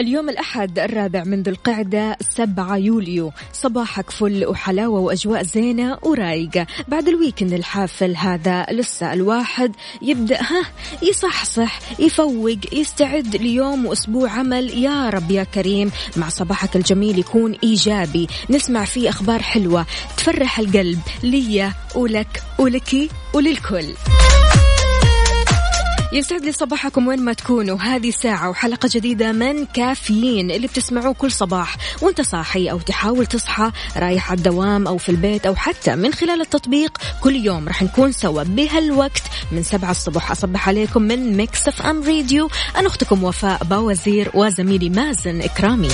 اليوم 0.00 0.28
الأحد 0.28 0.78
الرابع 0.78 1.24
من 1.24 1.42
ذو 1.42 1.52
القعدة 1.52 2.16
7 2.30 2.76
يوليو. 2.76 3.32
صباحك 3.52 4.10
فل 4.10 4.46
وحلاوة 4.46 5.00
وأجواء 5.00 5.42
زينة 5.42 5.98
ورايقة. 6.02 6.66
بعد 6.88 7.08
ال 7.08 7.14
weekend 7.14 7.52
الحافل 7.52 8.16
هذا 8.16 8.66
لسه 8.70 9.12
الواحد 9.12 9.72
يبدأ 10.02 10.40
ها 10.40 10.62
يصحصح 11.02 12.00
يفوق 12.00 12.58
يستعد 12.72 13.36
ليوم 13.36 13.86
وأسبوع 13.86 14.30
عمل. 14.30 14.70
يا 14.84 15.10
رب 15.10 15.30
يا 15.30 15.44
كريم 15.44 15.90
مع 16.16 16.28
صباحك 16.28 16.76
الجميل 16.76 17.18
يكون 17.18 17.56
إيجابي. 17.64 18.28
نسمع 18.50 18.84
فيه 18.84 19.08
أخبار 19.08 19.42
حلوة 19.42 19.86
تفرح 20.16 20.58
القلب 20.58 21.00
ليا 21.22 21.72
ولك 21.94 22.42
ولكي 22.58 23.08
وللكل. 23.34 23.94
يسعد 26.14 26.44
لي 26.44 26.52
صباحكم 26.52 27.06
وين 27.06 27.20
ما 27.20 27.32
تكونوا. 27.32 27.78
هذه 27.78 28.10
ساعة 28.10 28.50
وحلقة 28.50 28.88
جديدة 28.92 29.32
من 29.32 29.66
كافيين 29.66 30.50
اللي 30.50 30.66
بتسمعوه 30.66 31.14
كل 31.14 31.32
صباح. 31.32 31.76
وانت 32.02 32.20
صاحي 32.20 32.70
أو 32.70 32.78
تحاول 32.78 33.26
تصحى 33.26 33.70
رايح 33.96 34.30
على 34.30 34.38
الدوام 34.38 34.86
أو 34.86 34.98
في 34.98 35.08
البيت 35.08 35.46
أو 35.46 35.54
حتى 35.54 35.96
من 35.96 36.12
خلال 36.12 36.40
التطبيق 36.40 36.98
كل 37.20 37.36
يوم 37.36 37.68
رح 37.68 37.82
نكون 37.82 38.12
سوا 38.12 38.42
بهالوقت 38.42 39.22
من 39.52 39.62
سبعة 39.62 39.90
الصبح. 39.90 40.30
أصبح 40.30 40.68
عليكم 40.68 41.02
من 41.02 41.36
Mix 41.36 41.68
FM 41.68 42.02
Radio. 42.02 42.50
أنا 42.76 42.86
أختكم 42.86 43.24
وفاء 43.24 43.64
باوزير 43.64 44.30
وزميلي 44.34 44.90
مازن 44.90 45.42
إكرامي. 45.42 45.88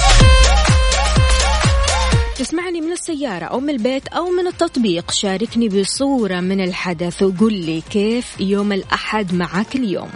تسمعني 2.41 2.81
من 2.81 2.93
السيارة 2.93 3.45
أو 3.45 3.61
من 3.61 3.71
البيت 3.71 4.09
أو 4.09 4.31
من 4.31 4.47
التطبيق. 4.47 5.11
شاركني 5.11 5.69
بصورة 5.69 6.41
من 6.41 6.61
الحدث 6.61 7.23
وقول 7.23 7.53
لي 7.53 7.83
كيف 7.91 8.41
يوم 8.41 8.73
الأحد 8.73 9.35
معك 9.35 9.77
اليوم. 9.77 10.11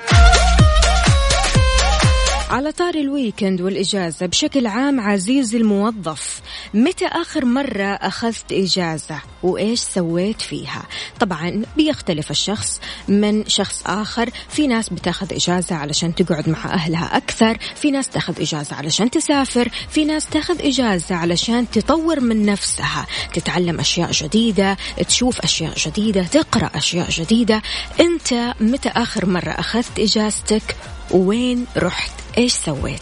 على 2.50 2.73
طار 2.73 2.95
ال 2.94 3.03
weekend 3.03 3.61
والإجازة 3.61 4.27
بشكل 4.27 4.67
عام 4.67 5.00
عزيزي 5.00 5.59
الموظف 5.59 6.41
متى 6.75 7.06
آخر 7.06 7.45
مرة 7.45 7.84
أخذت 7.84 8.53
إجازة 8.53 9.19
وإيش 9.42 9.81
سويت 9.81 10.42
فيها؟ 10.42 10.83
طبعا 11.20 11.63
بيختلف 11.77 12.30
الشخص 12.30 12.80
من 13.08 13.46
شخص 13.46 13.83
آخر 13.86 14.30
في 14.48 14.67
ناس 14.67 14.89
بتاخذ 14.89 15.35
إجازة 15.35 15.77
علشان 15.77 16.14
تقعد 16.14 16.48
مع 16.48 16.64
أهلها 16.64 17.17
أكثر 17.17 17.58
في 17.74 17.91
ناس 17.91 18.08
تاخذ 18.08 18.41
إجازة 18.41 18.77
علشان 18.77 19.11
تسافر 19.11 19.68
في 19.89 20.05
ناس 20.05 20.27
تاخذ 20.27 20.67
إجازة 20.67 21.14
علشان 21.14 21.70
تطور 21.70 22.20
من 22.20 22.47
نفسها 22.47 23.07
تتعلم 23.35 23.80
أشياء 23.80 24.11
جديدة 24.11 24.77
تشوف 25.08 25.41
أشياء 25.41 25.74
جديدة 25.77 26.23
تقرأ 26.23 26.70
أشياء 26.74 27.11
جديدة. 27.11 27.63
أنت 28.01 28.55
متى 28.61 28.89
آخر 28.89 29.27
مرة 29.27 29.51
أخذت 29.51 29.98
إجازتك؟ 29.98 30.77
وين 31.11 31.67
رحت؟ 31.77 32.13
إيش 32.39 32.53
سويت؟ 32.53 33.01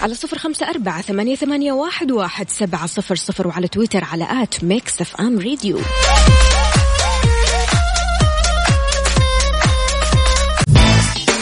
على 0.00 0.14
صفر 0.14 0.38
خمسة 0.38 0.70
أربعة 0.70 1.02
ثمانية, 1.02 1.36
ثمانية 1.36 1.72
واحد, 1.72 2.10
واحد 2.12 2.50
سبعة 2.50 2.86
صفر 2.86 3.16
صفر 3.16 3.48
وعلى 3.48 3.68
تويتر 3.68 4.04
على 4.04 4.42
at 4.42 4.64
Mix 4.64 5.00
FM 5.00 5.38
Radio. 5.38 5.80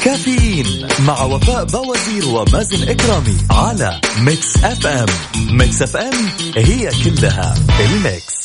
كافيين 0.04 0.88
مع 1.06 1.22
وفاء 1.22 1.64
بوازير 1.64 2.28
ومازن 2.28 2.88
إكرامي 2.88 3.36
على 3.50 4.00
Mix 4.20 4.56
FM. 4.64 5.06
Mix 5.50 5.82
FM 5.82 6.28
هي 6.56 6.90
كلها 7.04 7.54
ال 7.80 7.91
mix. 7.91 8.36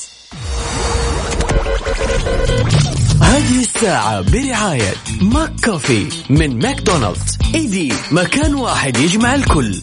هذه 3.21 3.59
الساعة 3.59 4.21
برعاية 4.21 4.93
McCafé 5.21 6.07
من 6.29 6.59
ماكدونالدز. 6.59 7.37
إيدي 7.55 7.93
مكان 8.11 8.55
واحد 8.55 8.97
يجمع 8.97 9.35
الكل. 9.35 9.81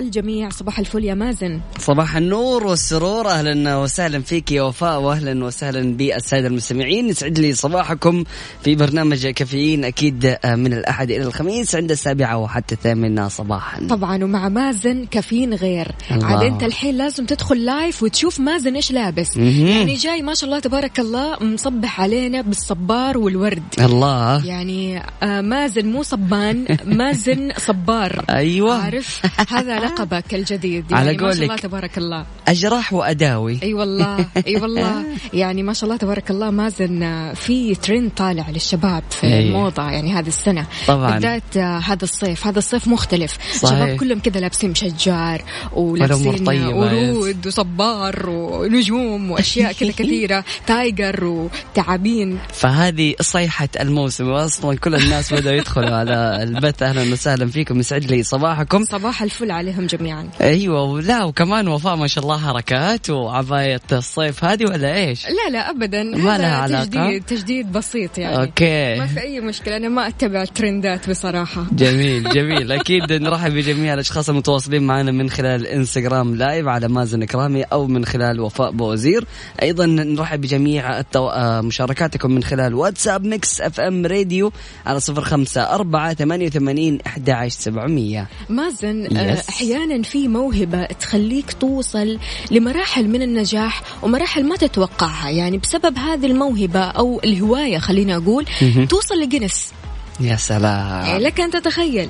على 0.00 0.06
الجميع. 0.06 0.50
صباح 0.50 0.78
الفل 0.78 1.04
يا 1.04 1.14
مازن. 1.14 1.60
صباح 1.78 2.16
النور 2.16 2.66
والسرور. 2.66 3.28
أهلا 3.28 3.76
وسهلا 3.76 4.22
فيك 4.22 4.52
يا 4.52 4.62
وفاء 4.62 5.00
واهلا 5.00 5.44
وسهلا 5.44 5.96
بالسادة 5.96 6.48
المستمعين. 6.48 7.08
يسعد 7.08 7.38
لي 7.38 7.54
صباحكم 7.54 8.24
في 8.64 8.74
برنامج 8.74 9.26
كافيين 9.26 9.84
أكيد 9.84 10.36
من 10.44 10.72
الأحد 10.72 11.10
إلى 11.10 11.22
الخميس 11.22 11.74
عند 11.74 11.90
السابعة 11.90 12.38
وحتى 12.38 12.74
الثامنة 12.74 13.28
صباحا. 13.28 13.86
طبعا 13.86 14.24
ومع 14.24 14.48
مازن 14.48 15.04
كافيين 15.04 15.54
غير. 15.54 15.88
الله. 16.10 16.26
عاد 16.26 16.42
أنت 16.42 16.62
الحين 16.62 16.94
لازم 16.94 17.26
تدخل 17.26 17.64
لايف 17.64 18.02
وتشوف 18.02 18.40
مازن 18.40 18.74
إيش 18.74 18.92
لابس. 18.92 19.36
يعني 19.36 19.94
جاي 19.94 20.22
ما 20.22 20.34
شاء 20.34 20.44
الله 20.44 20.58
تبارك 20.60 21.00
الله 21.00 21.36
مصبح 21.40 22.00
علينا 22.00 22.40
بالصبار 22.40 23.18
والورد. 23.18 23.62
الله. 23.78 24.46
يعني 24.46 25.02
آه 25.22 25.40
مازن 25.40 25.86
مو 25.86 26.02
صبان 26.02 26.64
مازن 26.84 27.52
صبار. 27.58 28.24
أيوه. 28.30 28.82
عارف؟ 28.82 29.22
هذا 29.50 29.89
لقبك 29.90 30.34
الجديد. 30.34 30.92
على 30.92 31.06
يعني 31.06 31.22
ما 31.22 31.32
شاء 31.32 31.42
الله. 31.42 31.56
تبارك 31.56 31.98
الله. 31.98 32.26
أجراح 32.48 32.92
وأداوي. 32.92 33.58
أي 33.62 33.74
والله 33.74 34.26
أي 34.46 34.56
والله. 34.56 35.04
يعني 35.32 35.62
ما 35.62 35.72
شاء 35.72 35.84
الله 35.84 35.96
تبارك 35.96 36.30
الله 36.30 36.50
مازن 36.50 37.02
آه، 37.02 37.34
في 37.34 37.74
ترند 37.74 38.10
طالع 38.16 38.50
للشباب 38.50 39.02
في 39.10 39.26
أي. 39.26 39.48
الموضة 39.48 39.90
يعني 39.90 40.12
هذه 40.12 40.28
السنة. 40.28 40.66
طبعاً. 40.86 41.10
بالذات 41.10 41.56
آه، 41.56 41.78
هذا 41.78 42.04
الصيف 42.04 42.46
هذا 42.46 42.58
الصيف 42.58 42.88
مختلف. 42.88 43.38
صحيح. 43.54 43.70
شباب 43.70 43.96
كلهم 43.96 44.18
كذا 44.20 44.40
لابسين 44.40 44.70
مشجار 44.70 45.44
ولابسين 45.72 46.44
طيبة، 46.44 46.76
ورود 46.76 47.46
وصبار 47.46 48.28
ونجوم 48.28 49.30
وأشياء 49.30 49.72
كذا 49.72 49.90
كثيرة. 50.00 50.44
تايجر 50.66 51.24
وتعابين. 51.24 52.38
فهذه 52.52 53.14
صيحة 53.20 53.68
الموسم. 53.80 54.28
واصلا 54.28 54.76
كل 54.78 54.94
الناس 54.94 55.34
بدأوا 55.34 55.56
يدخلوا 55.56 55.96
على 55.96 56.42
البث. 56.42 56.82
أهلا 56.82 57.12
وسهلا 57.12 57.46
فيكم. 57.46 57.80
يسعد 57.80 58.04
لي 58.04 58.22
صباحكم. 58.22 58.84
صباح 58.84 59.22
الفل 59.22 59.50
عليهم 59.70 59.86
جميعا. 59.86 60.28
أيوه 60.40 60.82
ولا 60.82 61.24
وكمان 61.24 61.68
وفاء 61.68 61.96
ما 61.96 62.06
شاء 62.06 62.24
الله 62.24 62.38
حركات 62.38 63.10
وعباية 63.10 63.80
الصيف 63.92 64.44
هذه 64.44 64.64
ولا 64.64 64.94
إيش؟ 64.94 65.26
لا 65.26 65.50
لا 65.52 65.70
ابدا. 65.70 66.02
ما 66.02 66.38
لها 66.38 66.56
علاقة؟ 66.56 66.84
تجديد 66.84 67.24
تجديد 67.24 67.72
بسيط 67.72 68.18
يعني. 68.18 68.36
okay. 68.36 68.98
ما 68.98 69.06
في 69.06 69.20
أي 69.20 69.40
مشكلة 69.40 69.76
أنا 69.76 69.88
ما 69.88 70.08
أتبع 70.08 70.42
الترندات 70.42 71.10
بصراحة. 71.10 71.66
جميل 71.72 72.28
جميل. 72.36 72.72
أكيد 72.72 73.12
نرحب 73.12 73.52
بجميع 73.52 73.94
الأشخاص 73.94 74.28
المتواصلين 74.28 74.82
معنا 74.82 75.12
من 75.12 75.30
خلال 75.30 75.66
إنستغرام 75.66 76.34
live 76.34 76.66
على 76.66 76.88
مازن 76.88 77.24
إكرامي 77.24 77.62
أو 77.62 77.86
من 77.86 78.04
خلال 78.04 78.40
وفاء 78.40 78.70
بوازير. 78.70 79.24
أيضا 79.62 79.86
نرحب 79.86 80.40
بجميع 80.40 80.98
التو... 81.00 81.28
آه، 81.28 81.60
مشاركاتكم 81.60 82.30
من 82.30 82.42
خلال 82.42 82.74
واتساب 82.74 83.24
Mix 83.24 83.60
FM 83.60 84.06
Radio 84.06 84.52
على 84.86 85.00
صفر 85.00 85.24
خمسة 85.24 85.74
أربعة 85.74 86.14
ثمانية 86.14 86.46
وثمانين 86.46 86.98
أحد 87.06 87.30
عشر 87.30 87.60
سبعمية. 87.60 88.26
مازن 88.48 89.06
Yes. 89.10 89.59
أحيانا 89.60 90.02
في 90.02 90.28
موهبة 90.28 90.84
تخليك 90.84 91.52
توصل 91.52 92.18
لمراحل 92.50 93.08
من 93.08 93.22
النجاح 93.22 93.82
ومراحل 94.02 94.44
ما 94.44 94.56
تتوقعها. 94.56 95.30
يعني 95.30 95.58
بسبب 95.58 95.98
هذه 95.98 96.26
الموهبة 96.26 96.80
أو 96.80 97.20
الهواية 97.24 97.78
خلينا 97.78 98.16
أقول 98.16 98.46
توصل 98.88 99.14
لجنس 99.14 99.72
يا 100.20 100.36
سلام. 100.36 101.04
يعني 101.06 101.24
لك 101.24 101.40
أن 101.40 101.50
تتخيل. 101.50 102.08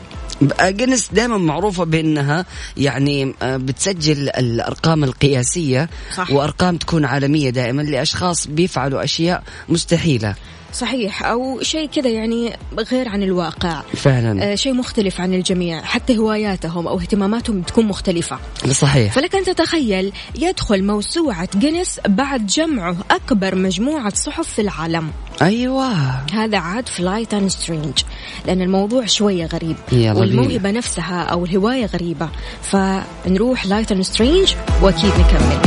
جنس 0.62 1.08
دائما 1.12 1.38
معروفة 1.38 1.84
بأنها 1.84 2.46
يعني 2.76 3.34
آه، 3.42 3.56
بتسجل 3.56 4.28
الأرقام 4.28 5.04
القياسية 5.04 5.90
صح. 6.16 6.30
وأرقام 6.32 6.76
تكون 6.76 7.04
عالمية 7.04 7.50
دائما 7.50 7.82
لأشخاص 7.82 8.46
بيفعلوا 8.46 9.04
أشياء 9.04 9.42
مستحيلة. 9.68 10.34
صحيح 10.72 11.24
أو 11.24 11.60
شيء 11.62 11.88
كذا 11.88 12.08
يعني 12.08 12.56
غير 12.92 13.08
عن 13.08 13.22
الواقع. 13.22 13.82
فعلا. 13.96 14.52
آه 14.52 14.54
شيء 14.54 14.72
مختلف 14.72 15.20
عن 15.20 15.34
الجميع 15.34 15.82
حتى 15.82 16.18
هواياتهم 16.18 16.88
أو 16.88 17.00
اهتماماتهم 17.00 17.60
بتكون 17.60 17.86
مختلفة. 17.86 18.38
صحيح. 18.72 19.12
فلك 19.12 19.34
أن 19.34 19.44
تتخيل 19.44 20.12
يدخل 20.38 20.84
موسوعة 20.84 21.48
جينيس 21.56 22.00
بعد 22.08 22.46
جمعه 22.46 22.96
أكبر 23.10 23.54
مجموعة 23.54 24.14
صحف 24.14 24.48
في 24.48 24.62
العالم. 24.62 25.10
أيوة. 25.42 25.92
هذا 26.32 26.58
عاد 26.58 26.88
ف 26.88 26.96
light 26.96 27.34
and 27.34 27.48
strange 27.48 27.98
لأن 28.46 28.62
الموضوع 28.62 29.06
شوية 29.06 29.46
غريب. 29.46 29.76
يلا 29.92 30.12
والموهبة 30.12 30.56
بينا. 30.56 30.72
نفسها 30.72 31.22
أو 31.22 31.44
الهواية 31.44 31.86
غريبة. 31.86 32.28
فنروح 32.62 33.66
light 33.66 33.92
and 33.92 34.02
strange 34.02 34.54
وأكيد 34.82 35.10
نكمل. 35.10 35.60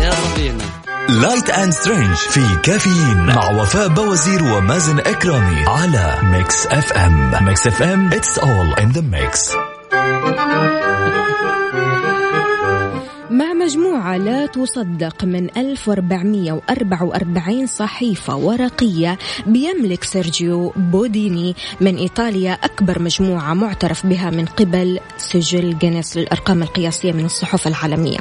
يلا 0.00 0.36
بينا 0.36 0.64
light 1.08 1.50
and 1.50 1.72
strange 1.72 2.14
في 2.16 2.56
كافيين 2.62 3.26
مع 3.26 3.50
وفاء 3.50 3.88
بوازير 3.88 4.42
ومازن 4.44 4.98
إكرامي 4.98 5.64
على 5.66 6.18
Mix 6.22 6.66
FM 6.66 7.44
Mix 7.44 7.66
FM 7.66 8.06
it's 8.12 8.38
all 8.38 8.72
in 8.74 8.90
the 8.92 9.00
mix 9.00 9.52
مجموعة 13.68 14.16
لا 14.16 14.46
تصدق 14.46 15.24
من 15.24 15.48
1444 15.56 17.66
صحيفة 17.66 18.36
ورقية 18.36 19.18
بيملك 19.46 20.04
سيرجيو 20.04 20.72
بوديني 20.76 21.56
من 21.80 21.96
إيطاليا 21.96 22.52
أكبر 22.52 23.02
مجموعة 23.02 23.54
معترف 23.54 24.06
بها 24.06 24.30
من 24.30 24.44
قبل 24.44 25.00
سجل 25.16 25.78
جينيس 25.78 26.16
للأرقام 26.16 26.62
القياسية 26.62 27.12
من 27.12 27.24
الصحف 27.24 27.66
العالمية. 27.66 28.18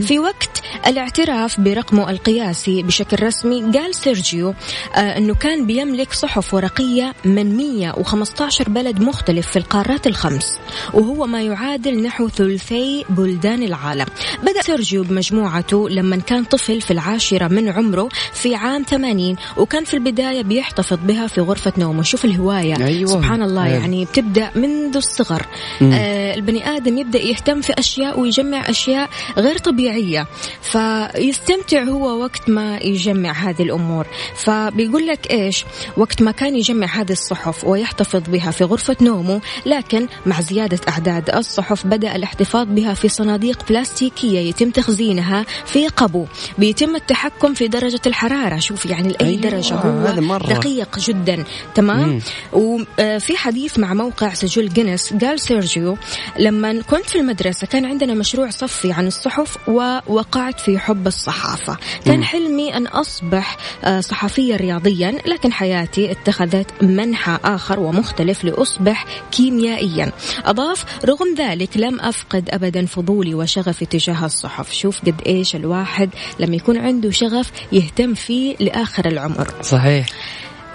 في 0.00 0.18
وقت 0.18 0.62
الاعتراف 0.86 1.60
برقمه 1.60 2.10
القياسي 2.10 2.82
بشكل 2.82 3.22
رسمي 3.22 3.62
قال 3.62 3.94
سيرجيو 3.94 4.54
آه 4.94 5.18
أنه 5.18 5.34
كان 5.34 5.66
بيملك 5.66 6.12
صحف 6.12 6.54
ورقية 6.54 7.14
من 7.24 7.56
115 7.56 8.68
بلد 8.68 9.00
مختلف 9.00 9.46
في 9.46 9.58
القارات 9.58 10.06
الخمس 10.06 10.58
وهو 10.94 11.26
ما 11.26 11.42
يعادل 11.42 12.02
نحو 12.02 12.28
ثلثي 12.28 13.04
بلدان 13.08 13.62
العالم. 13.62 14.06
بدأ 14.42 14.62
سيرجيو 14.62 14.85
بمجموعته 14.94 15.88
لما 15.88 16.16
كان 16.16 16.44
طفل 16.44 16.80
في 16.80 16.90
العاشرة 16.90 17.48
من 17.48 17.68
عمره 17.68 18.08
في 18.32 18.54
عام 18.54 18.82
80 18.82 19.36
وكان 19.56 19.84
في 19.84 19.94
البداية 19.94 20.42
بيحتفظ 20.42 20.98
بها 21.04 21.26
في 21.26 21.40
غرفة 21.40 21.72
نومه. 21.78 22.02
شوف 22.02 22.24
الهواية. 22.24 22.76
أيوة. 22.86 23.10
سبحان 23.10 23.42
الله 23.42 23.64
أيوة. 23.64 23.76
يعني 23.76 24.04
بتبدأ 24.04 24.50
منذ 24.54 24.96
الصغر. 24.96 25.46
آه 25.82 26.34
البني 26.34 26.76
آدم 26.76 26.98
يبدأ 26.98 27.18
يهتم 27.18 27.60
في 27.60 27.72
أشياء 27.78 28.20
ويجمع 28.20 28.70
أشياء 28.70 29.10
غير 29.38 29.58
طبيعية. 29.58 30.26
فيستمتع 30.62 31.82
هو 31.82 32.22
وقت 32.22 32.50
ما 32.50 32.78
يجمع 32.78 33.32
هذه 33.32 33.62
الأمور. 33.62 34.06
فبيقول 34.34 35.06
لك 35.06 35.30
إيش؟ 35.30 35.64
وقت 35.96 36.22
ما 36.22 36.30
كان 36.30 36.56
يجمع 36.56 36.86
هذه 36.86 37.12
الصحف 37.12 37.64
ويحتفظ 37.64 38.22
بها 38.28 38.50
في 38.50 38.64
غرفة 38.64 38.96
نومه 39.00 39.40
لكن 39.66 40.08
مع 40.26 40.40
زيادة 40.40 40.80
أعداد 40.88 41.30
الصحف 41.30 41.86
بدأ 41.86 42.16
الاحتفاظ 42.16 42.66
بها 42.66 42.94
في 42.94 43.08
صناديق 43.08 43.68
بلاستيكية 43.68 44.38
يتم 44.38 44.70
تخزينها 44.76 45.46
في 45.66 45.88
قبو. 45.88 46.26
بيتم 46.58 46.96
التحكم 46.96 47.54
في 47.54 47.68
درجة 47.68 48.00
الحرارة. 48.06 48.58
شوف 48.58 48.86
يعني 48.86 49.08
لأي 49.08 49.26
أيوة، 49.26 49.40
درجة 49.40 49.74
هو 49.74 50.20
مرة. 50.20 50.46
دقيق 50.46 50.98
جدا. 50.98 51.44
تمام؟ 51.74 52.20
وفي 52.52 53.36
حديث 53.36 53.78
مع 53.78 53.94
موقع 53.94 54.34
سجل 54.34 54.68
جينيس 54.68 55.14
قال 55.14 55.40
سيرجيو 55.40 55.96
لما 56.38 56.82
كنت 56.82 57.06
في 57.06 57.18
المدرسة 57.18 57.66
كان 57.66 57.84
عندنا 57.84 58.14
مشروع 58.14 58.50
صفي 58.50 58.92
عن 58.92 59.06
الصحف 59.06 59.68
ووقعت 59.68 60.60
في 60.60 60.78
حب 60.78 61.06
الصحافة. 61.06 61.76
كان 62.04 62.24
حلمي 62.24 62.76
أن 62.76 62.86
أصبح 62.86 63.56
آه، 63.84 64.00
صحفيا 64.00 64.56
رياضيا 64.56 65.18
لكن 65.26 65.52
حياتي 65.52 66.10
اتخذت 66.10 66.82
منحى 66.82 67.38
آخر 67.44 67.80
ومختلف 67.80 68.44
لأصبح 68.44 69.04
كيميائيا. 69.30 70.12
أضاف 70.44 70.84
رغم 71.04 71.34
ذلك 71.38 71.76
لم 71.76 72.00
أفقد 72.00 72.48
أبدا 72.50 72.86
فضولي 72.86 73.34
وشغفي 73.34 73.86
تجاه 73.86 74.24
الصحف. 74.26 74.65
شوف 74.72 75.00
قد 75.00 75.14
إيش 75.26 75.56
الواحد 75.56 76.10
لما 76.40 76.56
يكون 76.56 76.78
عنده 76.78 77.10
شغف 77.10 77.50
يهتم 77.72 78.14
فيه 78.14 78.56
لآخر 78.60 79.06
العمر. 79.08 79.48
صحيح. 79.62 80.06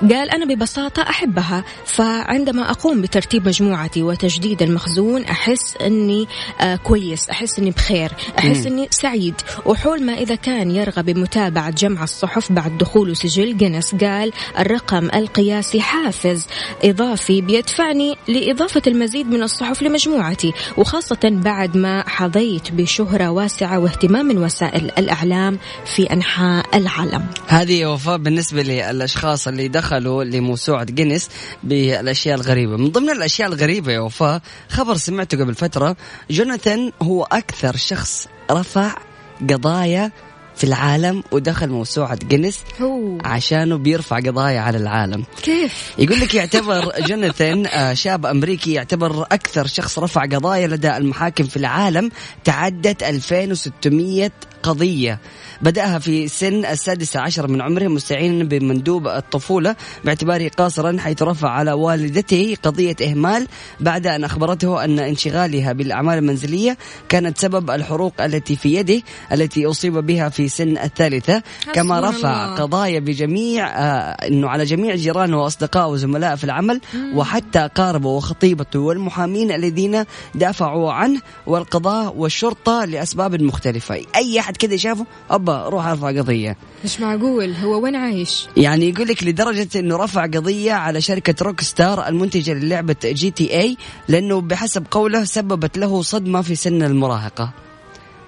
قال 0.01 0.30
أنا 0.30 0.45
ببساطة 0.45 1.01
أحبها 1.01 1.63
فعندما 1.86 2.71
أقوم 2.71 3.01
بترتيب 3.01 3.48
مجموعتي 3.48 4.03
وتجديد 4.03 4.62
المخزون 4.62 5.24
أحس 5.24 5.77
أني 5.77 6.27
آه 6.62 6.75
كويس 6.75 7.30
أحس 7.30 7.59
أني 7.59 7.71
بخير 7.71 8.12
أحس 8.39 8.65
أني 8.65 8.88
سعيد. 8.92 9.36
وحول 9.65 10.03
ما 10.03 10.13
إذا 10.13 10.36
كان 10.36 10.71
يرغب 10.71 11.06
بمتابعة 11.06 11.69
جمع 11.69 12.03
الصحف 12.03 12.51
بعد 12.51 12.77
دخوله 12.77 13.13
سجل 13.13 13.57
جينيس 13.57 13.95
قال 13.95 14.31
الرقم 14.59 15.06
القياسي 15.06 15.81
حافز 15.81 16.48
إضافي 16.83 17.42
بيدفعني 17.42 18.15
لإضافة 18.27 18.81
المزيد 18.88 19.27
من 19.27 19.44
الصحف 19.44 19.81
لمجموعتي 19.81 20.53
وخاصة 20.77 21.19
بعد 21.24 21.77
ما 21.77 22.09
حظيت 22.09 22.71
بشهرة 22.71 23.30
واسعة 23.30 23.80
واهتمام 23.80 24.25
من 24.25 24.38
وسائل 24.38 24.92
الإعلام 24.98 25.59
في 25.86 26.13
أنحاء 26.13 26.65
العالم. 26.77 27.25
هذه 27.48 27.86
وفاء 27.86 28.18
بالنسبة 28.18 28.63
للأشخاص 28.63 29.48
اللي 29.48 29.68
دخلوا 29.68 29.90
لموسوعة 29.99 30.83
جينيس 30.83 31.29
بالأشياء 31.63 32.35
الغريبة. 32.35 32.77
من 32.77 32.91
ضمن 32.91 33.09
الأشياء 33.09 33.49
الغريبة 33.49 33.91
يا 33.91 33.99
وفاء 33.99 34.41
خبر 34.69 34.95
سمعته 34.95 35.38
قبل 35.38 35.55
فترة 35.55 35.95
جوناثان 36.31 36.91
هو 37.01 37.23
أكثر 37.23 37.75
شخص 37.75 38.27
رفع 38.51 38.95
قضايا 39.49 40.11
في 40.55 40.63
العالم 40.63 41.23
ودخل 41.31 41.69
موسوعة 41.69 42.15
جينيس 42.15 42.59
عشانه 43.23 43.77
بيرفع 43.77 44.19
قضايا 44.19 44.59
على 44.59 44.77
العالم. 44.77 45.25
كيف؟ 45.43 45.93
يقول 45.97 46.19
لك 46.19 46.35
يعتبر 46.35 46.91
جوناثان 47.07 47.65
آه، 47.65 47.93
شاب 47.93 48.25
أمريكي 48.25 48.74
يعتبر 48.74 49.21
أكثر 49.21 49.67
شخص 49.67 50.00
رفع 50.00 50.21
قضايا 50.21 50.67
لدى 50.67 50.98
المحاكم 50.98 51.43
في 51.43 51.57
العالم 51.57 52.10
تعدت 52.43 53.03
2600 53.03 54.31
قضية 54.63 55.20
بدأها 55.62 56.00
في 56.00 56.27
سن 56.27 56.65
السادسة 56.65 57.20
عشر 57.20 57.48
من 57.48 57.62
عمره 57.62 57.88
مستعينا 57.88 58.44
بمندوب 58.44 59.08
الطفولة 59.08 59.75
باعتباره 60.06 60.51
قاصرا 60.58 60.98
حيث 61.00 61.24
رفع 61.24 61.50
على 61.50 61.72
والدته 61.72 62.58
قضية 62.63 62.96
إهمال 63.01 63.48
بعد 63.80 64.08
أن 64.08 64.24
أخبرته 64.24 64.84
أن 64.84 65.00
انشغالها 65.00 65.74
بالأعمال 65.74 66.18
المنزلية 66.18 66.77
كانت 67.10 67.38
سبب 67.38 67.72
الحروق 67.72 68.22
التي 68.22 68.56
في 68.56 68.74
يده 68.74 69.01
التي 69.32 69.65
أصيب 69.65 69.94
بها 69.94 70.30
في 70.30 70.50
سن 70.50 70.77
الثالثة. 70.77 71.44
كما 71.74 72.00
رفع 72.00 72.46
الله. 72.46 72.56
قضايا 72.56 73.00
بجميع 73.00 73.68
آه 73.68 74.27
إنه 74.27 74.50
على 74.50 74.63
جميع 74.63 74.96
جيرانه 74.96 75.44
وأصدقائه 75.44 75.86
وزملائه 75.86 76.36
في 76.36 76.44
العمل 76.44 76.82
وحتى 77.15 77.60
اقاربه 77.60 78.10
وخطيبته 78.10 78.80
والمحامين 78.80 79.51
الذين 79.51 80.03
دافعوا 80.36 80.91
عنه 80.91 81.22
والقضاء 81.48 82.15
والشرطة 82.15 82.86
لأسباب 82.86 83.41
مختلفة، 83.41 84.01
أي 84.15 84.41
احد 84.51 84.58
كذا 84.58 84.77
شافه 84.77 85.05
أبا 85.29 85.70
روح 85.70 85.88
أرفع 85.88 86.08
قضية. 86.08 86.58
مش 86.86 87.00
معقول 87.00 87.53
هو 87.53 87.84
وين 87.84 87.96
عايش 87.96 88.48
يعني 88.58 88.89
يقول 88.89 89.08
لك 89.08 89.24
لدرجة 89.24 89.79
إنه 89.79 89.96
رفع 89.96 90.25
قضية 90.25 90.74
على 90.74 91.01
شركة 91.01 91.36
Rockstar 91.41 92.08
المنتجة 92.08 92.53
للعبة 92.53 92.96
GTA 93.05 93.77
لأنه 94.08 94.41
بحسب 94.41 94.84
قوله 94.91 95.24
سببت 95.24 95.77
له 95.77 96.01
صدمة 96.01 96.41
في 96.41 96.55
سن 96.55 96.84
المراهقة. 96.84 97.53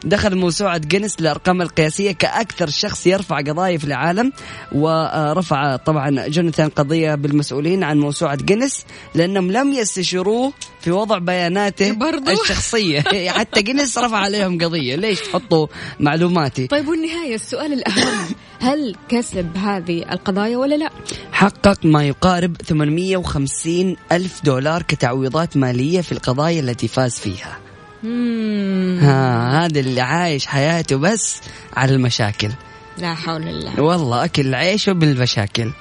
دخل 0.03 0.35
موسوعة 0.35 0.77
جينيس 0.77 1.21
للأرقام 1.21 1.61
القياسية 1.61 2.11
كأكثر 2.11 2.69
شخص 2.69 3.07
يرفع 3.07 3.37
قضايا 3.37 3.77
في 3.77 3.83
العالم 3.83 4.31
ورفع 4.71 5.75
طبعا 5.75 6.27
جوناثان 6.27 6.69
قضية 6.69 7.15
بالمسؤولين 7.15 7.83
عن 7.83 7.99
موسوعة 7.99 8.35
جينيس 8.35 8.85
لأنهم 9.15 9.51
لم 9.51 9.73
يستشيروه 9.73 10.53
في 10.81 10.91
وضع 10.91 11.17
بياناته 11.17 11.91
برضو؟ 11.91 12.31
الشخصية. 12.31 13.01
حتى 13.37 13.61
جينيس 13.61 13.97
رفع 13.97 14.17
عليهم 14.17 14.57
قضية. 14.57 14.95
ليش 14.95 15.21
تحطوا 15.21 15.67
معلوماتي؟ 15.99 16.67
طيب 16.67 16.87
والنهاية 16.87 17.35
السؤال 17.35 17.73
الأهم. 17.73 18.35
هل 18.59 18.95
كسب 19.09 19.57
هذه 19.57 20.11
القضايا 20.11 20.57
ولا 20.57 20.75
لا؟ 20.75 20.89
حقق 21.31 21.85
ما 21.85 22.03
يقارب 22.03 22.61
850 22.61 23.95
ألف 24.11 24.41
دولار 24.43 24.81
كتعويضات 24.81 25.57
مالية 25.57 26.01
في 26.01 26.11
القضايا 26.11 26.59
التي 26.59 26.87
فاز 26.87 27.19
فيها. 27.19 27.59
ها 28.03 29.65
هذا 29.65 29.79
اللي 29.79 30.01
عايش 30.01 30.45
حياته 30.45 30.95
بس 30.95 31.41
على 31.73 31.93
المشاكل. 31.95 32.49
لا 32.97 33.13
حول 33.15 33.47
الله. 33.47 33.81
والله 33.81 34.25
أكل 34.25 34.55
عيشه 34.55 34.91
بالمشاكل. 34.91 35.71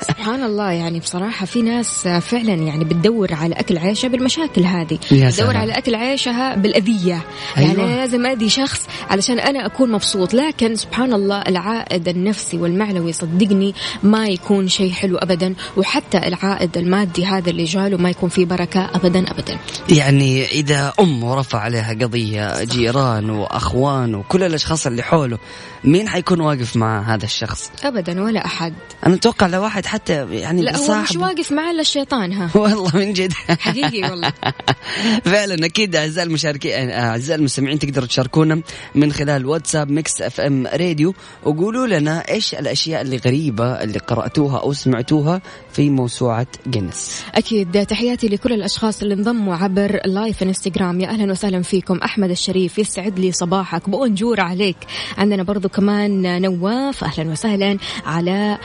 سبحان 0.00 0.42
الله 0.42 0.70
يعني 0.72 1.00
بصراحة 1.00 1.46
في 1.46 1.62
ناس 1.62 2.08
فعلا 2.08 2.54
يعني 2.54 2.84
بتدور 2.84 3.34
على 3.34 3.54
أكل 3.54 3.78
عيشها 3.78 4.08
بالمشاكل 4.08 4.64
هذه. 4.64 4.98
بتدور. 5.12 5.56
على 5.56 5.72
أكل 5.72 5.94
عيشها 5.94 6.54
بالأذية. 6.54 7.22
يعني 7.56 7.70
أيوة. 7.70 7.84
أنا 7.84 7.96
لازم 7.96 8.26
أذي 8.26 8.48
شخص 8.48 8.86
علشان 9.10 9.38
أنا 9.38 9.66
أكون 9.66 9.92
مبسوط. 9.92 10.34
لكن 10.34 10.76
سبحان 10.76 11.12
الله 11.12 11.42
العائد 11.42 12.08
النفسي 12.08 12.56
والمعنوي 12.56 13.12
صدقني 13.12 13.74
ما 14.02 14.26
يكون 14.26 14.68
شيء 14.68 14.92
حلو 14.92 15.16
أبدا 15.16 15.54
وحتى 15.76 16.18
العائد 16.18 16.78
المادي 16.78 17.26
هذا 17.26 17.50
اللي 17.50 17.64
جاله 17.64 17.96
ما 17.96 18.10
يكون 18.10 18.28
فيه 18.28 18.44
بركة 18.44 18.90
أبدا 18.94 19.30
أبدا. 19.30 19.58
يعني 19.88 20.44
إذا 20.44 20.92
أم 21.00 21.24
ورفع 21.24 21.58
عليها 21.58 21.90
قضية 21.90 22.64
جيران 22.64 23.30
وأخوان 23.30 24.14
وكل 24.14 24.42
الأشخاص 24.42 24.86
اللي 24.86 25.02
حوله 25.02 25.38
مين 25.84 26.08
حيكون 26.08 26.40
واقف 26.40 26.76
مع 26.76 27.14
هذا 27.14 27.24
الشخص؟ 27.24 27.70
أبدا 27.84 28.22
ولا 28.22 28.46
أحد. 28.46 28.74
أنا 29.06 29.14
أتوقع 29.14 29.46
لو 29.54 29.62
واحد 29.62 29.86
حتى 29.86 30.26
يعني 30.30 30.62
لا 30.62 30.76
هو 30.76 31.02
مش 31.02 31.16
واقف 31.16 31.52
معاه 31.52 31.70
إلا 31.70 31.80
الشيطان 31.80 32.32
ها. 32.32 32.50
والله 32.60 32.90
من 32.94 33.12
جد. 33.12 33.32
حقيقي 33.32 34.10
والله. 34.10 34.32
فعلا 35.32 35.66
أكيد 35.66 35.96
أعزائي 35.96 36.26
المشاركين 36.28 36.90
أعزائي 36.90 37.38
المستمعين 37.38 37.78
تقدروا 37.78 38.06
تشاركونا 38.06 38.60
من 38.94 39.12
خلال 39.12 39.46
واتساب 39.46 39.90
Mix 39.90 40.22
FM 40.22 40.66
Radio 40.66 41.14
وقولوا 41.44 41.86
لنا 41.86 42.30
إيش 42.30 42.54
الأشياء 42.54 43.02
اللي 43.02 43.16
غريبة 43.16 43.82
اللي 43.82 43.98
قرأتوها 43.98 44.58
أو 44.60 44.72
سمعتوها 44.72 45.42
في 45.72 45.90
موسوعة 45.90 46.46
جينيس. 46.68 47.22
أكيد 47.34 47.86
تحياتي 47.86 48.28
لكل 48.28 48.52
الأشخاص 48.52 49.02
اللي 49.02 49.14
انضموا 49.14 49.56
عبر 49.56 50.00
live 50.06 50.42
انستغرام 50.42 51.00
يا 51.00 51.08
أهلا 51.08 51.32
وسهلا 51.32 51.62
فيكم. 51.62 51.98
أحمد 51.98 52.30
الشريف 52.30 52.78
يسعد 52.78 53.18
لي 53.18 53.32
صباحك. 53.32 53.90
bonjour 53.90 54.40
عليك. 54.40 54.76
عندنا 55.18 55.42
برضو 55.42 55.68
كمان 55.68 56.42
نواف. 56.42 57.04
أهلا 57.04 57.30
وسهلا 57.30 57.78
علاء 58.06 58.60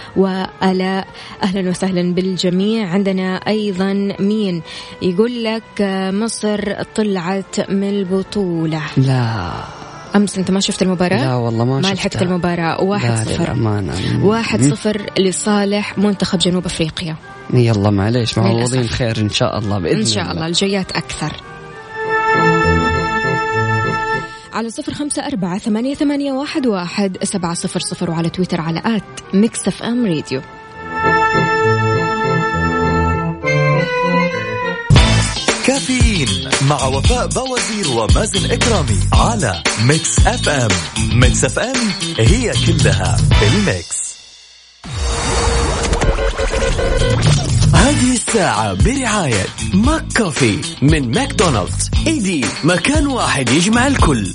وآلاء 0.80 1.08
أهلا 1.44 1.70
وسهلا 1.70 2.14
بالجميع. 2.14 2.88
عندنا 2.88 3.36
أيضا 3.36 4.16
مين؟ 4.20 4.62
يقول 5.02 5.44
لك 5.44 5.82
آه، 5.82 6.12
مصر 6.12 6.84
طلعت 6.96 7.72
من 7.72 7.90
البطولة. 7.90 8.82
لا. 8.98 9.52
أمس 10.16 10.38
أنت 10.38 10.52
ما 10.52 10.60
شفت 10.60 10.82
المباراة؟ 10.82 11.18
لا 11.26 11.36
والله 11.36 11.66
ما 11.66 11.76
ما 11.76 11.82
شفتها. 11.82 11.94
لحقت 11.94 12.22
المباراة. 12.22 12.82
واحد 12.82 13.10
لا 13.10 13.24
صفر. 13.24 13.56
واحد. 14.24 14.62
صفر 14.62 15.06
لصالح 15.20 15.98
منتخب 15.98 16.40
جنوب 16.40 16.66
أفريقيا. 16.66 17.16
يلا 17.54 17.90
معليش 17.90 18.38
معوضين. 18.38 18.88
خير 18.88 19.18
إن 19.18 19.30
شاء 19.30 19.58
الله 19.58 19.80
بإذن 19.80 19.98
إن 19.98 20.06
شاء 20.06 20.32
الله. 20.32 20.48
الجايات 20.48 20.92
أكثر. 20.92 21.34
على 24.54 24.70
صفر 24.70 24.94
خمسة 24.94 25.28
أربعة 25.28 25.58
ثمانية, 25.58 25.96
ثمانية 25.96 26.32
واحد, 26.32 26.68
واحد 26.68 27.18
سبعة 27.24 27.54
صفر 27.54 27.80
صفر 27.80 28.12
وعلى 28.12 28.30
تويتر 28.30 28.62
على 28.62 28.82
at 28.86 29.34
Mix 29.34 29.68
FM 29.68 30.06
Radio. 30.06 30.42
كافيين 35.66 36.50
مع 36.70 36.86
وفاء 36.86 37.28
بوازير 37.28 37.88
ومازن 37.90 38.52
إكرامي 38.52 39.00
على 39.14 39.64
Mix 39.84 40.20
FM. 40.28 40.70
Mix 41.14 41.46
FM 41.46 41.92
هي 42.18 42.54
كلها 42.68 43.18
ال 43.42 43.55
mix. 43.55 44.10
هذه 47.74 48.14
الساعة 48.14 48.74
برعاية 48.74 49.46
McCafé 49.74 50.60
من 50.82 51.12
ماكدونالدز. 51.12 51.90
إيدي 52.08 52.46
مكان 52.64 53.08
واحد 53.08 53.50
يجمع 53.50 53.88
الكل. 53.88 54.34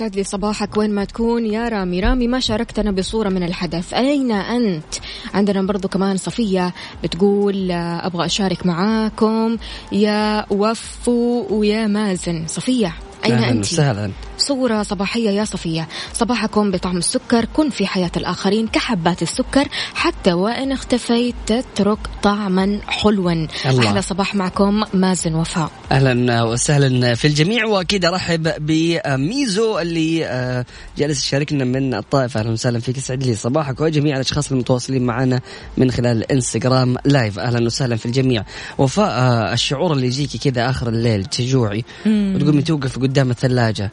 يسعد 0.00 0.16
لي 0.16 0.24
صباحك 0.24 0.76
وين 0.76 0.90
ما 0.90 1.04
تكون. 1.04 1.46
يا 1.46 1.68
رامي 1.68 2.00
رامي 2.00 2.28
ما 2.28 2.40
شاركتنا 2.40 2.90
بصورة 2.90 3.28
من 3.28 3.42
الحدث. 3.42 3.94
أين 3.94 4.32
أنت؟ 4.32 4.94
عندنا 5.34 5.62
برضو 5.62 5.88
كمان 5.88 6.16
صفية 6.16 6.74
بتقول 7.02 7.70
آه، 7.70 8.06
أبغى 8.06 8.26
أشارك 8.26 8.66
معاكم. 8.66 9.56
يا 9.92 10.46
وفو 10.50 11.46
ويا 11.50 11.86
مازن. 11.86 12.46
صفية 12.46 12.94
أين 13.24 13.34
أنت؟ 13.34 13.64
وسهلا. 13.64 14.10
صورة 14.40 14.82
صباحية 14.82 15.30
يا 15.30 15.44
صفية. 15.44 15.88
صباحكم 16.12 16.70
بطعم 16.70 16.96
السكر. 16.96 17.44
كن 17.44 17.70
في 17.70 17.86
حياة 17.86 18.10
الآخرين 18.16 18.66
كحبات 18.66 19.22
السكر 19.22 19.68
حتى 19.94 20.32
وإن 20.32 20.72
اختفيت 20.72 21.34
تترك 21.46 21.98
طعما 22.22 22.80
حلوا. 22.86 23.32
الله. 23.66 23.88
أحلى 23.88 24.02
صباح 24.02 24.34
معكم 24.34 24.84
مازن 24.94 25.34
وفاء. 25.34 25.70
أهلا 25.92 26.42
وسهلا 26.42 27.14
في 27.14 27.26
الجميع 27.26 27.66
وأكيد 27.66 28.04
أرحب 28.04 28.48
بميزو 28.58 29.78
اللي 29.78 30.26
آه، 30.26 30.64
جالس 30.98 31.24
يشاركنا 31.24 31.64
من 31.64 31.94
الطائف. 31.94 32.36
أهلا 32.36 32.50
وسهلا 32.50 32.78
فيك 32.78 32.98
يسعد 32.98 33.22
لي 33.22 33.34
صباحك 33.34 33.80
وجميع 33.80 34.16
الأشخاص 34.16 34.52
المتواصلين 34.52 35.02
معنا 35.02 35.40
من 35.76 35.90
خلال 35.90 36.16
الانستغرام 36.16 36.96
لايف. 37.04 37.38
أهلا 37.38 37.66
وسهلا 37.66 37.96
في 37.96 38.06
الجميع. 38.06 38.44
وفاء 38.78 39.10
آه، 39.10 39.52
الشعور 39.52 39.92
اللي 39.92 40.06
يجيكي 40.06 40.50
كذا 40.50 40.70
آخر 40.70 40.88
الليل 40.88 41.24
تجوعي 41.24 41.84
وتقومي 42.06 42.62
توقف 42.62 42.98
قدام 42.98 43.30
الثلاجة. 43.30 43.90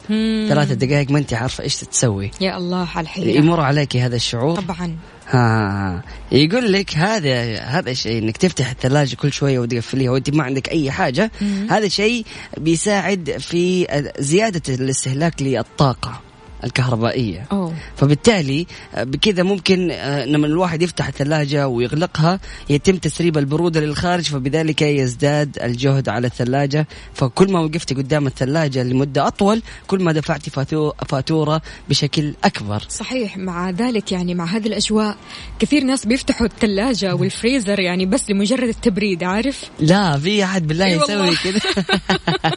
ثلاثة 0.48 0.74
دقائق 0.74 1.10
ما 1.10 1.18
انت 1.18 1.34
عارفة 1.34 1.64
إيش 1.64 1.76
تسوي. 1.76 2.30
يا 2.40 2.56
الله 2.56 2.88
على 2.94 3.04
الحيرة 3.04 3.38
يمر 3.38 3.60
عليك 3.60 3.96
هذا 3.96 4.16
الشعور؟ 4.16 4.60
طبعا. 4.60 4.96
ها 5.30 6.02
يقول 6.32 6.72
لك 6.72 6.96
هذا 6.96 7.58
هذا 7.58 7.90
الشيء 7.90 8.22
إنك 8.22 8.36
تفتح 8.36 8.70
الثلاجة 8.70 9.14
كل 9.16 9.32
شوية 9.32 9.58
وتقفليها 9.58 10.10
وانت 10.10 10.30
ما 10.30 10.44
عندك 10.44 10.68
أي 10.68 10.90
حاجة. 10.90 11.30
هذا 11.70 11.88
شيء 11.88 12.24
بيساعد 12.58 13.36
في 13.38 13.86
زيادة 14.18 14.74
الاستهلاك 14.74 15.42
للطاقة. 15.42 16.20
الكهربائية. 16.64 17.46
أوه. 17.52 17.74
فبالتالي 17.96 18.66
آه، 18.94 19.04
بكذا 19.04 19.42
ممكن 19.42 19.88
آه، 19.90 20.24
لما 20.24 20.46
الواحد 20.46 20.82
يفتح 20.82 21.06
الثلاجة 21.08 21.68
ويغلقها 21.68 22.40
يتم 22.70 22.96
تسريب 22.96 23.38
البرودة 23.38 23.80
للخارج 23.80 24.24
فبذلك 24.24 24.82
يزداد 24.82 25.58
الجهد 25.62 26.08
على 26.08 26.26
الثلاجة. 26.26 26.86
فكل 27.14 27.52
ما 27.52 27.60
وقفتي 27.60 27.94
قدام 27.94 28.26
الثلاجة 28.26 28.82
لمدة 28.82 29.26
أطول 29.26 29.62
كل 29.86 30.02
ما 30.02 30.12
دفعتي 30.12 30.50
فاتو- 30.50 31.04
فاتورة 31.08 31.62
بشكل 31.88 32.34
أكبر. 32.44 32.82
صحيح 32.88 33.36
مع 33.36 33.70
ذلك 33.70 34.12
يعني 34.12 34.34
مع 34.34 34.44
هذه 34.44 34.66
الأجواء 34.66 35.16
كثير 35.58 35.84
ناس 35.84 36.06
بيفتحوا 36.06 36.46
الثلاجة 36.46 37.14
والفريزر 37.14 37.80
يعني 37.80 38.06
بس 38.06 38.30
لمجرد 38.30 38.68
التبريد 38.68 39.24
عارف؟ 39.24 39.70
لا 39.80 40.18
في 40.18 40.44
أحد 40.44 40.66
بالله 40.66 40.84
أي 40.86 40.92
يسوي. 40.96 41.36
كذا 41.36 41.60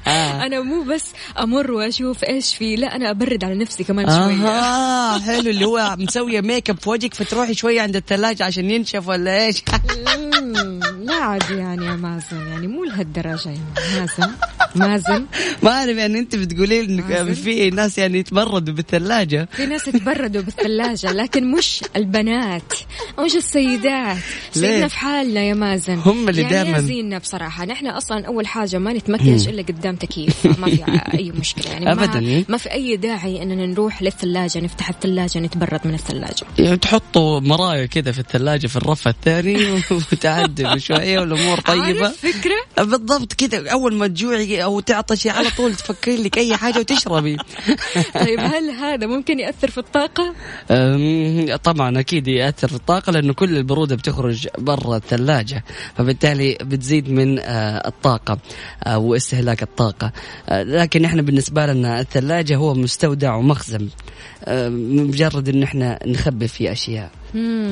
أنا 0.45 0.61
مو 0.61 0.83
بس 0.83 1.03
أمر 1.39 1.71
وأشوف 1.71 2.23
إيش 2.23 2.55
في 2.55 2.75
لا 2.75 2.95
أنا 2.95 3.11
أبرد 3.11 3.43
على 3.43 3.55
نفسي 3.55 3.83
كمان 3.91 4.09
آه 4.45 5.19
حلو 5.19 5.49
اللي 5.49 5.65
هو 5.65 5.95
مسوية 5.99 6.41
ميك 6.41 6.69
اب 6.69 6.79
في 6.79 6.89
وجهك 6.89 7.13
فتروحي 7.13 7.53
شوية 7.53 7.81
عند 7.81 7.95
الثلاجة 7.95 8.43
عشان 8.45 8.71
ينشف 8.71 9.07
ولا 9.07 9.51
مم، 10.41 10.79
لا 11.05 11.13
عاد 11.13 11.49
يعني 11.51 11.85
يا 11.85 11.95
مازن 11.95 12.47
يعني 12.47 12.67
مو 12.67 12.83
لهالدرجة 12.83 13.49
يعني. 13.49 13.59
مازن 13.99 14.31
مازن. 14.75 15.25
ما 15.63 15.71
أعرف 15.71 15.97
يعني 15.97 16.19
أنت 16.19 16.35
بتقولي 16.35 17.03
عازل. 17.09 17.35
في 17.35 17.69
ناس 17.69 17.97
يعني 17.97 18.19
يتبردوا 18.19 18.73
بالثلاجة. 18.73 19.47
في 19.51 19.65
ناس 19.65 19.87
يتبردوا 19.87 20.41
بالثلاجة 20.41 21.11
لكن 21.11 21.51
مش 21.51 21.83
البنات 21.95 22.73
مش 23.19 23.35
السيدات. 23.35 24.17
ليه؟ 24.55 24.69
سيبنا 24.71 24.87
في 24.87 24.97
حالنا 24.97 25.41
يا 25.41 25.53
مازن. 25.53 25.93
هم 26.05 26.29
اللي 26.29 26.41
يعني 26.41 26.69
يا 26.69 26.79
زيننا 26.81 27.17
بصراحة 27.17 27.65
نحن 27.65 27.87
أصلا 27.87 28.25
أول 28.27 28.47
حاجة 28.47 28.77
ما 28.77 28.93
نتمكيش 28.93 29.47
إلا 29.47 29.61
قدام 29.61 29.95
تكييف 29.95 30.45
ما 30.59 30.67
في 30.69 30.83
أي 31.13 31.31
مشكلة. 31.31 31.71
يعني 31.71 31.91
أبداً. 31.91 32.19
ما, 32.19 32.43
ما 32.49 32.57
في 32.57 32.71
أي 32.71 32.97
داعي 32.97 33.43
إننا 33.43 33.65
نروح 33.65 34.01
للثلاجة 34.01 34.59
نفتح 34.59 34.89
الثلاجة 34.89 35.39
نتبرد 35.39 35.79
من 35.85 35.93
الثلاجة. 35.93 36.45
يعني 36.59 36.77
تحطوا 36.77 37.39
مرايا 37.39 37.85
كذا 37.85 38.11
في 38.11 38.19
الثلاجة 38.19 38.67
في 38.67 38.75
الرف 38.75 39.07
الثاني 39.07 39.81
شوية 40.77 40.90
والأمور 40.91 41.59
طيبة. 41.59 42.05
عارف 42.05 42.25
فكرة؟ 42.25 42.83
بالضبط 42.85 43.33
كذا. 43.33 43.69
أول 43.69 43.93
ما 43.93 44.07
تجوعي 44.07 44.63
أو 44.63 44.79
تعطشي 44.79 45.29
على 45.29 45.49
طول 45.57 45.75
تفكري 45.75 46.17
لك 46.23 46.37
أي 46.37 46.57
حاجة 46.57 46.79
وتشربي. 46.79 47.37
طيب 48.19 48.39
هل 48.39 48.69
هذا 48.69 49.07
ممكن 49.07 49.39
يأثر 49.39 49.71
في 49.71 49.77
الطاقة؟ 49.77 50.33
أم، 50.71 51.55
طبعا 51.63 51.99
أكيد 51.99 52.27
يأثر 52.27 52.67
في 52.67 52.75
الطاقة 52.75 53.11
لأنه 53.11 53.33
كل 53.33 53.57
البرودة 53.57 53.95
بتخرج 53.95 54.47
برا 54.57 54.97
الثلاجة 54.97 55.63
فبالتالي 55.97 56.57
بتزيد 56.61 57.09
من 57.09 57.39
آه، 57.39 57.87
الطاقة 57.87 58.37
آه، 58.83 58.97
واستهلاك 58.97 59.63
الطاقة. 59.63 60.11
آه، 60.49 60.63
لكن 60.63 61.05
إحنا 61.05 61.21
بالنسبة 61.21 61.65
لنا 61.65 61.99
الثلاجة 61.99 62.55
هو 62.55 62.73
مستودع 62.73 63.35
ومخزن 63.35 63.87
مجرد 64.47 65.49
إن 65.49 65.63
إحنا 65.63 65.99
نخبي 66.05 66.47
فيه 66.47 66.71
أشياء. 66.71 67.11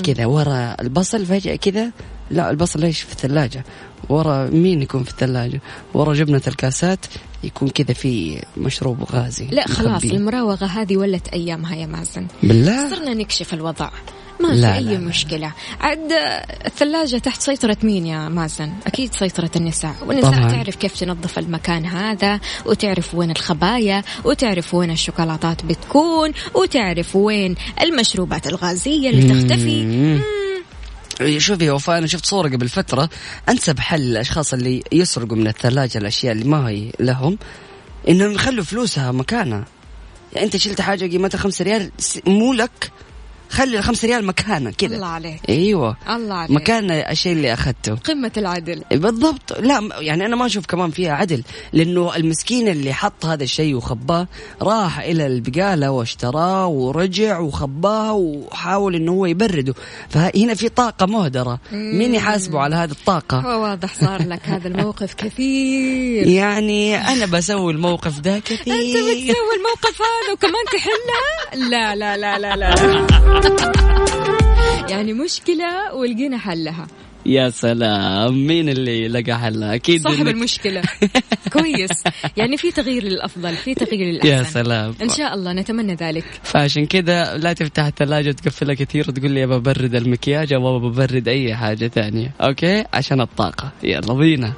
كذا 0.03 0.25
ورا 0.25 0.75
البصل 0.81 1.25
فجأة 1.25 1.55
كذا 1.55 1.91
لا 2.31 2.49
البصل 2.49 2.79
ليش 2.79 3.01
في 3.01 3.11
الثلاجة؟ 3.11 3.63
ورا 4.09 4.49
مين 4.49 4.81
يكون 4.81 5.03
في 5.03 5.09
الثلاجة؟ 5.09 5.61
ورا 5.93 6.13
جبنة 6.13 6.41
الكاسات 6.47 7.05
يكون 7.43 7.69
كذا 7.69 7.93
في 7.93 8.41
مشروب 8.57 9.03
غازي 9.11 9.47
لا 9.47 9.67
خلاص 9.67 10.03
مخبيه. 10.03 10.11
المراوغة 10.11 10.65
هذه 10.65 10.97
ولت 10.97 11.27
أيامها 11.27 11.75
يا 11.75 11.85
مازن. 11.85 12.27
بالله؟ 12.43 12.89
صرنا 12.89 13.13
نكشف 13.13 13.53
الوضع. 13.53 13.89
ما 14.49 14.55
لا، 14.55 14.73
في 14.73 14.81
لا، 14.83 14.91
أي 14.91 14.97
لا. 14.97 14.99
مشكلة 14.99 15.51
عاد 15.81 16.11
الثلاجة 16.65 17.17
تحت 17.17 17.41
سيطرة 17.41 17.77
مين 17.83 18.05
يا 18.05 18.29
مازن 18.29 18.71
أكيد 18.87 19.13
سيطرة 19.13 19.51
النساء 19.55 19.95
والنساء 20.05 20.31
طبعاً. 20.31 20.51
تعرف 20.51 20.75
كيف 20.75 20.99
تنظف 20.99 21.39
المكان 21.39 21.85
هذا 21.85 22.39
وتعرف 22.65 23.15
وين 23.15 23.31
الخبايا 23.31 24.03
وتعرف 24.25 24.73
وين 24.73 24.91
الشوكولاتات 24.91 25.65
بتكون 25.65 26.31
وتعرف 26.55 27.15
وين 27.15 27.55
المشروبات 27.81 28.47
الغازية 28.47 29.09
اللي 29.09 29.33
تختفي 29.33 29.83
مم. 29.85 30.21
شوفي 31.37 31.69
وفاء 31.69 31.97
أنا 31.97 32.07
شفت 32.07 32.25
صورة 32.25 32.47
قبل 32.49 32.69
فترة 32.69 33.09
أنسب 33.49 33.79
حل 33.79 34.01
للاشخاص 34.01 34.53
اللي 34.53 34.83
يسرقوا 34.91 35.37
من 35.37 35.47
الثلاجة 35.47 35.97
الأشياء 35.97 36.33
اللي 36.33 36.45
ما 36.45 36.69
هي 36.69 36.91
لهم 36.99 37.37
إنهم 38.09 38.31
يخلوا 38.31 38.63
فلوسها 38.63 39.11
مكانها 39.11 39.65
يعني 40.33 40.45
أنت 40.45 40.57
شلت 40.57 40.81
حاجة 40.81 41.05
قيمتها 41.11 41.37
خمسة 41.37 41.65
ريال 41.65 41.91
مو 42.27 42.53
لك 42.53 42.91
خلي 43.49 43.77
الخمسة 43.77 44.07
ريال 44.07 44.25
مكانها 44.25 44.71
كذا. 44.71 44.95
الله 44.95 45.07
عليك. 45.07 45.41
أيوه. 45.49 45.97
الله 46.09 46.35
عليك. 46.35 46.51
مكان 46.51 46.91
الشيء 46.91 47.31
اللي 47.31 47.53
أخذته. 47.53 47.95
قمة 47.95 48.31
العدل. 48.37 48.83
بالضبط. 48.91 49.59
لا 49.59 49.89
يعني 49.99 50.25
أنا 50.25 50.35
ما 50.35 50.45
أشوف 50.45 50.65
كمان 50.65 50.91
فيها 50.91 51.13
عدل 51.13 51.43
لأنه 51.73 52.15
المسكين 52.15 52.67
اللي 52.67 52.93
حط 52.93 53.25
هذا 53.25 53.43
الشيء 53.43 53.75
وخباه 53.75 54.27
راح 54.61 54.99
إلى 54.99 55.27
البقالة 55.27 55.91
واشتراه 55.91 56.67
ورجع 56.67 57.39
وخباه 57.39 58.13
وحاول 58.13 58.95
إنه 58.95 59.11
هو 59.11 59.25
يبرده. 59.25 59.73
فهنا 60.09 60.53
في 60.53 60.69
طاقة 60.69 61.05
مهدرة. 61.05 61.59
مين 61.71 62.15
يحاسبه 62.15 62.59
على 62.59 62.75
هذه 62.75 62.91
الطاقة؟ 62.91 63.39
هو 63.39 63.63
واضح 63.63 63.93
صار 63.93 64.27
لك 64.27 64.41
هذا 64.43 64.67
الموقف 64.67 65.13
كثير. 65.13 66.27
يعني 66.39 66.97
أنا 66.97 67.25
بسوي 67.25 67.73
الموقف 67.73 68.19
ده 68.19 68.39
كثير. 68.39 68.73
انت 68.73 68.97
بتسوي 68.97 69.55
الموقف 69.57 70.01
هذا 70.01 70.33
وكمان 70.33 70.65
تحلها 70.73 71.69
لا 71.69 71.95
لا 71.95 72.17
لا 72.17 72.39
لا 72.39 72.55
لا. 72.55 73.29
يعني 74.91 75.13
مشكلة 75.13 75.93
ولقينا 75.95 76.37
حلها. 76.37 76.87
يا 77.25 77.49
سلام 77.49 78.47
مين 78.47 78.69
اللي 78.69 79.07
لقى 79.07 79.39
حلها؟ 79.39 79.75
أكيد 79.75 80.01
صاحب 80.03 80.25
إنك- 80.25 80.27
المشكلة. 80.27 80.81
كويس. 81.53 82.03
يعني 82.37 82.57
في 82.57 82.71
تغيير 82.71 83.03
للأفضل 83.03 83.55
في 83.55 83.73
تغيير 83.75 84.07
للأحسن. 84.13 84.29
يا 84.29 84.43
سلام. 84.43 84.93
إن 85.01 85.09
شاء 85.09 85.33
الله 85.33 85.53
نتمنى 85.53 85.95
ذلك. 85.95 86.23
فعشان 86.43 86.85
كذا 86.85 87.37
لا 87.37 87.53
تفتح 87.53 87.85
الثلاجة 87.85 88.29
وتقفلها 88.29 88.75
كثير 88.75 89.05
وتقول 89.09 89.31
لي 89.31 89.43
أبى 89.43 89.55
ببرد 89.57 89.95
المكياج 89.95 90.53
أو 90.53 90.77
أبى 90.77 90.87
ببرد 90.87 91.27
أي 91.27 91.55
حاجة 91.55 91.87
ثانية 91.87 92.31
أوكي؟ 92.41 92.83
عشان 92.93 93.21
الطاقة. 93.21 93.71
يلا 93.83 94.13
بينا. 94.13 94.53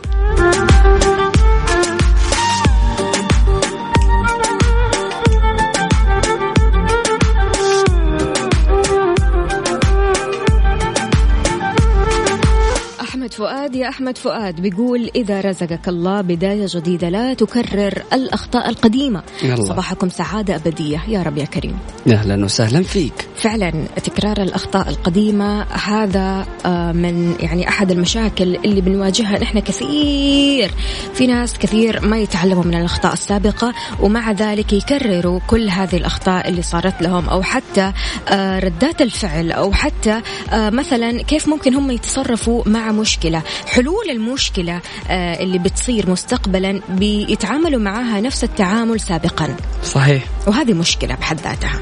فؤاد 13.72 13.82
يا 13.82 13.90
أحمد 13.90 14.18
فؤاد 14.18 14.62
بيقول 14.62 15.12
إذا 15.16 15.42
رزقك 15.42 15.88
الله 15.88 16.22
بداية 16.22 16.66
جديدة 16.70 17.10
لا 17.10 17.34
تكرر 17.34 18.04
الأخطاء 18.14 18.70
القديمة. 18.70 19.24
يلا. 19.44 19.64
صباحكم 19.64 20.10
سعادة 20.10 20.56
أبدية. 20.56 21.04
يا 21.08 21.24
رب 21.24 21.38
يا 21.38 21.46
كريم. 21.46 21.78
أهلا 22.08 22.46
وسهلا 22.46 22.84
فيك. 22.84 23.28
فعلا 23.36 23.72
تكرار 24.04 24.42
الأخطاء 24.42 24.90
القديمة 24.90 25.62
هذا 25.64 26.46
آه، 26.66 26.92
من 26.92 27.36
يعني 27.40 27.68
أحد 27.70 27.92
المشاكل 27.92 28.56
اللي 28.56 28.82
بنواجهها 28.82 29.40
نحن 29.40 29.60
كثير. 29.60 30.72
في 31.14 31.28
ناس 31.28 31.58
كثير 31.58 32.06
ما 32.06 32.18
يتعلموا 32.18 32.64
من 32.64 32.76
الأخطاء 32.76 33.14
السابقة 33.14 33.74
ومع 34.00 34.32
ذلك 34.32 34.74
يكرروا 34.74 35.40
كل 35.48 35.70
هذه 35.70 35.98
الأخطاء 35.98 36.50
اللي 36.50 36.62
صارت 36.62 37.02
لهم 37.02 37.30
أو 37.30 37.42
حتى 37.42 37.92
آه، 38.30 38.60
ردات 38.60 39.02
الفعل 39.02 39.52
أو 39.52 39.72
حتى 39.72 40.22
آه، 40.52 40.70
مثلا 40.70 41.24
كيف 41.24 41.48
ممكن 41.48 41.76
هم 41.76 41.92
يتصرفوا 41.92 42.64
مع 42.66 42.92
مشكلة. 42.92 43.42
حلول 43.68 44.10
المشكلة 44.10 44.82
آه، 45.10 45.44
اللي 45.44 45.60
بتصير 45.60 46.10
مستقبلا 46.10 46.82
بيتعاملوا 46.90 47.80
معها 47.80 48.22
نفس 48.22 48.44
التعامل 48.44 49.00
سابقا. 49.00 49.56
صحيح. 49.84 50.24
وهذه 50.48 50.74
مشكلة 50.74 51.16
بحد 51.16 51.40
ذاتها. 51.42 51.80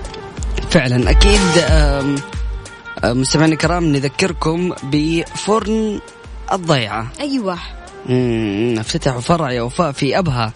فعلا. 0.69 1.15
آم، 1.69 2.15
مستمعينا 3.03 3.53
الكرام 3.53 3.85
نذكركم 3.85 4.73
بفرن 4.83 5.99
الضيعة. 6.51 7.07
أيوة. 7.19 7.57
افتتحوا 8.79 9.21
فرع 9.21 9.51
يا 9.51 9.61
وفاء 9.61 9.91
في 9.91 10.17
أبها. 10.19 10.53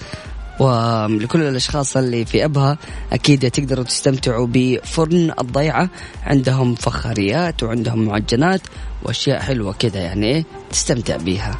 ولكل 0.59 1.41
الأشخاص 1.41 1.97
اللي 1.97 2.25
في 2.25 2.45
أبها 2.45 2.77
أكيد 3.13 3.51
تقدروا 3.51 3.83
تستمتعوا 3.83 4.47
بفرن 4.49 5.33
الضيعة. 5.41 5.89
عندهم 6.23 6.75
فخاريات 6.75 7.63
وعندهم 7.63 8.05
معجنات. 8.05 8.61
وأشياء 9.03 9.39
حلوة 9.39 9.73
كذا 9.73 9.99
يعني 9.99 10.25
إيه 10.25 10.43
تستمتع 10.69 11.15
بيها. 11.17 11.55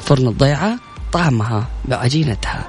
فرن 0.00 0.28
الضيعة 0.28 0.78
طعمها 1.12 1.66
بعجينتها. 1.84 2.68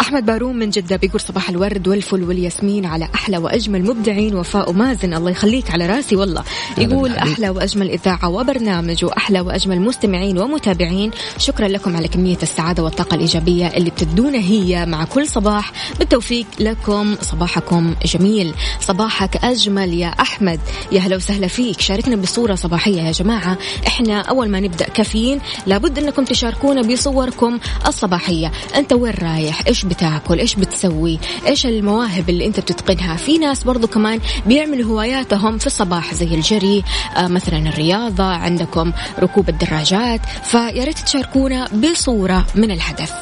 أحمد 0.00 0.26
باروم 0.26 0.56
من 0.56 0.70
جدة 0.70 0.96
بيقول 0.96 1.20
صباح 1.20 1.50
الورد 1.50 1.88
والفل 1.88 2.24
والياسمين 2.24 2.86
على 2.86 3.08
أحلى 3.14 3.38
وأجمل 3.38 3.82
مبدعين 3.82 4.34
وفاء 4.34 4.70
ومازن. 4.70 5.14
الله 5.14 5.30
يخليك 5.30 5.70
على 5.70 5.86
راسي 5.86 6.16
والله. 6.16 6.44
يقول. 6.78 7.16
أحلى 7.16 7.50
وأجمل 7.50 7.90
إذاعة 7.90 8.28
وبرنامج 8.28 9.04
وأحلى 9.04 9.40
وأجمل 9.40 9.80
مستمعين 9.80 10.38
ومتابعين. 10.38 11.10
شكرا 11.38 11.68
لكم 11.68 11.96
على 11.96 12.08
كمية 12.08 12.38
السعادة 12.42 12.82
والطاقة 12.82 13.14
الإيجابية 13.14 13.66
اللي 13.66 13.90
بتدونا 13.90 14.38
هي 14.38 14.86
مع 14.86 15.04
كل 15.04 15.26
صباح. 15.26 15.72
بالتوفيق 15.98 16.46
لكم. 16.60 17.16
صباحكم 17.22 17.94
جميل. 18.04 18.54
صباحك 18.80 19.44
أجمل 19.44 19.94
يا 19.94 20.08
أحمد. 20.08 20.60
يا 20.92 21.00
هلا 21.00 21.16
وسهلا 21.16 21.46
فيك. 21.46 21.80
شاركنا 21.80 22.16
بصورة 22.16 22.54
صباحية 22.54 23.02
يا 23.02 23.12
جماعة. 23.12 23.58
إحنا 23.86 24.20
أول 24.20 24.48
ما 24.48 24.60
نبدأ 24.60 24.88
كافيين 24.88 25.40
لابد 25.66 25.98
إنكم 25.98 26.24
تشاركونا 26.24 26.82
بصوركم 26.82 27.58
الصباحية. 27.86 28.52
أنت 28.76 28.92
وين 28.92 29.14
رايح؟ 29.22 29.66
إيش 29.66 29.87
بتاكل 29.88 30.38
إيش 30.38 30.54
بتسوي؟ 30.54 31.18
إيش 31.46 31.66
المواهب 31.66 32.30
اللي 32.30 32.46
أنت 32.46 32.60
بتتقنها؟ 32.60 33.16
في 33.16 33.38
ناس 33.38 33.64
برضو 33.64 33.86
كمان 33.86 34.20
بيعملوا 34.46 34.84
هواياتهم 34.90 35.58
في 35.58 35.66
الصباح 35.66 36.14
زي 36.14 36.26
الجري 36.34 36.84
آه 37.16 37.26
مثلا 37.28 37.58
الرياضة 37.58 38.24
عندكم 38.24 38.92
ركوب 39.22 39.48
الدراجات 39.48 40.20
فيا 40.44 40.84
ريت 40.84 40.98
تشاركونا 40.98 41.68
بصورة 41.68 42.46
من 42.54 42.70
الحدث 42.70 43.12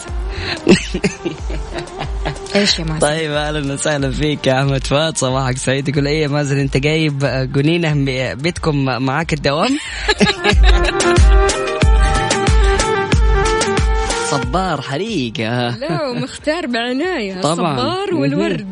إيش 2.55 2.79
يا 2.79 2.85
مازن؟ 2.85 2.99
طيب 2.99 3.31
أهلا 3.33 3.73
وسهلا 3.73 4.11
فيك 4.11 4.47
يا 4.47 4.61
أحمد 4.61 4.87
فؤاد. 4.87 5.17
صباحك 5.19 5.57
سعيد. 5.59 5.89
يقول 5.89 6.07
إيه 6.07 6.23
يا 6.23 6.29
مازن 6.29 6.59
أنت 6.59 6.77
جايب 6.77 7.19
جنينه 7.55 7.95
م- 7.95 8.35
بيتكم 8.35 8.85
معاك 8.85 9.33
الدوام؟ 9.33 9.79
صبار 14.43 14.81
حريقه 14.81 15.69
لا 15.77 16.09
ومختار 16.09 16.67
بعناية 16.67 17.41
طبعا. 17.41 17.75
الصبار 17.75 18.15
والورد. 18.15 18.67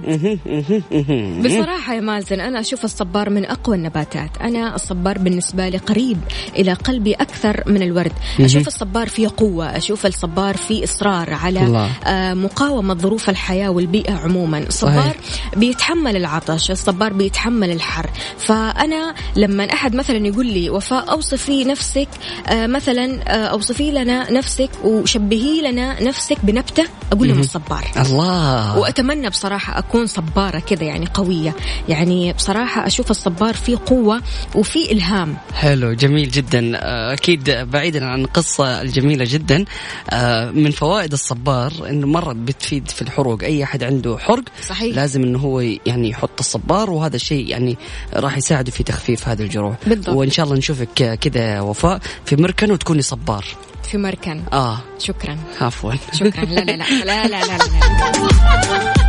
بصراحة 1.44 1.94
يا 1.94 2.00
مازن 2.00 2.40
أنا 2.40 2.60
أشوف 2.60 2.84
الصبار 2.84 3.30
من 3.30 3.44
أقوى 3.44 3.76
النباتات. 3.76 4.30
أنا 4.40 4.74
الصبار 4.74 5.18
بالنسبة 5.18 5.68
لي 5.68 5.78
قريب 5.78 6.18
إلى 6.56 6.72
قلبي 6.72 7.12
أكثر 7.14 7.62
من 7.66 7.82
الورد. 7.82 8.12
أشوف 8.40 8.66
الصبار 8.66 9.08
فيه 9.08 9.28
قوة 9.36 9.76
أشوف 9.76 10.06
الصبار 10.06 10.56
فيه 10.56 10.84
إصرار 10.84 11.34
على. 11.34 11.90
آه، 12.06 12.34
مقاومة 12.34 12.94
ظروف 12.94 13.30
الحياة 13.30 13.68
والبيئة 13.68 14.12
عموما. 14.14 14.58
الصبار. 14.58 15.16
بيتحمل 15.56 16.16
العطش 16.16 16.70
الصبار 16.70 17.12
بيتحمل 17.12 17.70
الحر. 17.70 18.10
فأنا 18.38 19.14
لما 19.36 19.72
أحد 19.72 19.94
مثلا 19.94 20.26
يقول 20.26 20.46
لي 20.46 20.70
وفاء 20.70 21.10
أوصفي 21.12 21.64
نفسك 21.64 22.08
آه، 22.48 22.66
مثلا 22.66 23.20
آه، 23.28 23.46
أوصفي 23.46 23.90
لنا 23.90 24.32
نفسك 24.32 24.70
وشبهي 24.84 25.53
لنا 25.62 26.02
نفسك 26.02 26.38
بنبتة؟ 26.42 26.84
أقول 27.12 27.28
لهم 27.28 27.40
الصبار 27.40 27.84
الله. 27.96 28.78
وأتمنى 28.78 29.28
بصراحة 29.28 29.78
أكون 29.78 30.06
صبارة 30.06 30.58
كذا 30.58 30.84
يعني 30.84 31.06
قوية. 31.14 31.56
يعني 31.88 32.32
بصراحة 32.32 32.86
أشوف 32.86 33.10
الصبار 33.10 33.54
فيه 33.54 33.78
قوة 33.86 34.22
وفيه 34.54 34.92
إلهام. 34.92 35.36
حلو 35.54 35.92
جميل 35.92 36.30
جدا. 36.30 36.72
آه، 36.76 37.12
أكيد 37.12 37.50
بعيدا 37.50 38.04
عن 38.04 38.20
القصة 38.20 38.82
الجميلة 38.82 39.24
جدا 39.28 39.64
آه، 40.10 40.50
من 40.50 40.70
فوائد 40.70 41.12
الصبار 41.12 41.72
إنه 41.88 42.06
مرة 42.06 42.32
بتفيد 42.32 42.90
في 42.90 43.02
الحروق. 43.02 43.42
أي 43.42 43.64
أحد 43.64 43.84
عنده 43.84 44.18
حرق 44.18 44.44
صحيح. 44.68 44.96
لازم 44.96 45.22
إنه 45.22 45.38
هو 45.38 45.60
يعني 45.60 46.08
يحط 46.10 46.38
الصبار 46.38 46.90
وهذا 46.90 47.16
الشيء 47.16 47.48
يعني 47.48 47.78
راح 48.14 48.36
يساعده 48.36 48.70
في 48.70 48.82
تخفيف 48.82 49.28
هذه 49.28 49.42
الجروح. 49.42 49.76
بالضبط. 49.86 50.16
وإن 50.16 50.30
شاء 50.30 50.46
الله 50.46 50.56
نشوفك 50.56 51.18
كذا 51.20 51.60
وفاء 51.60 52.00
في 52.24 52.36
مركن 52.36 52.70
وتكوني 52.70 53.02
صبار. 53.02 53.44
في 53.84 53.98
مركن. 53.98 54.40
آه. 54.52 54.78
شكرا. 54.98 55.38
عفوا. 55.60 55.92
شكرا. 56.12 56.44
لا 56.44 56.60
لا 56.60 56.72
لا. 56.76 57.04
لا 57.04 57.26
لا 57.26 57.28
لا, 57.28 57.46
لا. 57.46 57.54
يا 57.54 58.94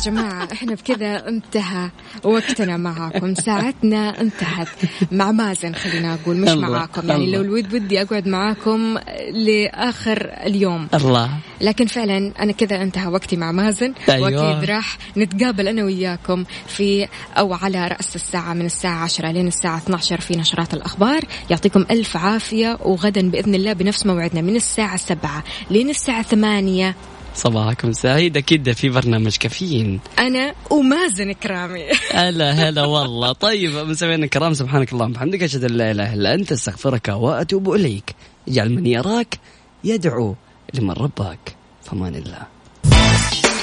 جماعة 0.00 0.48
إحنا 0.52 0.74
بكذا 0.74 1.28
انتهى 1.28 1.90
وقتنا 2.24 2.76
معاكم. 2.76 3.34
ساعتنا 3.34 4.20
انتهت. 4.20 4.68
مع 5.12 5.32
مازن 5.32 5.74
خلينا 5.74 6.14
أقول 6.14 6.36
مش 6.36 6.48
الله، 6.48 6.68
معاكم. 6.68 7.08
يعني 7.08 7.24
الله. 7.24 7.36
لو 7.36 7.42
الود 7.42 7.74
ودي 7.74 8.02
أقعد 8.02 8.28
معاكم 8.28 8.98
لآخر 9.32 10.30
اليوم. 10.46 10.88
الله. 10.94 11.30
لكن 11.60 11.86
فعلا 11.86 12.32
أنا 12.40 12.52
كذا 12.52 12.82
انتهى 12.82 13.06
وقتي 13.06 13.36
مع 13.36 13.52
مازن. 13.52 13.94
أيوة. 14.08 14.22
وأكيد 14.22 14.70
راح 14.70 14.98
نتقابل 15.16 15.68
أنا 15.68 15.84
وياكم 15.84 16.44
في 16.66 17.08
أو 17.38 17.54
على 17.54 17.88
رأس 17.88 18.16
الساعة 18.16 18.54
من 18.54 18.66
الساعة 18.66 19.04
10 19.04 19.30
لين 19.30 19.48
الساعة 19.48 19.76
12 19.78 20.20
في 20.20 20.36
نشرات 20.36 20.74
الأخبار. 20.74 21.24
يعطيكم 21.50 21.84
ألف 21.90 22.16
عافية 22.16 22.78
وغدا 22.84 23.30
بإذن 23.30 23.54
الله 23.54 23.72
بنفس 23.72 24.06
موعدنا 24.06 24.40
من 24.40 24.56
الساعة 24.56 24.96
7 24.96 25.44
لين 25.70 25.90
الساعة 25.90 26.22
8 26.22 26.94
صباحكم 27.34 27.92
سعيد. 27.92 28.36
أكيد 28.36 28.72
في 28.72 28.88
برنامج 28.88 29.36
كافيين. 29.36 30.00
أنا 30.18 30.54
ومازن 30.70 31.32
إكرامي 31.32 31.84
هلا 32.14 32.50
هلا 32.52 32.84
والله. 32.84 33.32
طيب 33.32 33.70
مستمعينا 33.74 34.24
الكرام 34.24 34.54
سبحانك 34.54 34.92
اللهم 34.92 35.10
وبحمدك 35.10 35.42
أشهد 35.42 35.64
أن 35.64 35.70
لا 35.70 35.90
إله 35.90 36.14
إلا 36.14 36.34
أنت 36.34 36.52
أستغفرك 36.52 37.08
وأتوب 37.08 37.72
إليك. 37.72 38.14
اجعل 38.48 38.70
من 38.70 38.86
يراك 38.86 39.38
يدعو 39.84 40.34
لمن 40.74 40.90
رباك. 40.90 41.54
فمان 41.84 42.14
الله. 42.14 42.42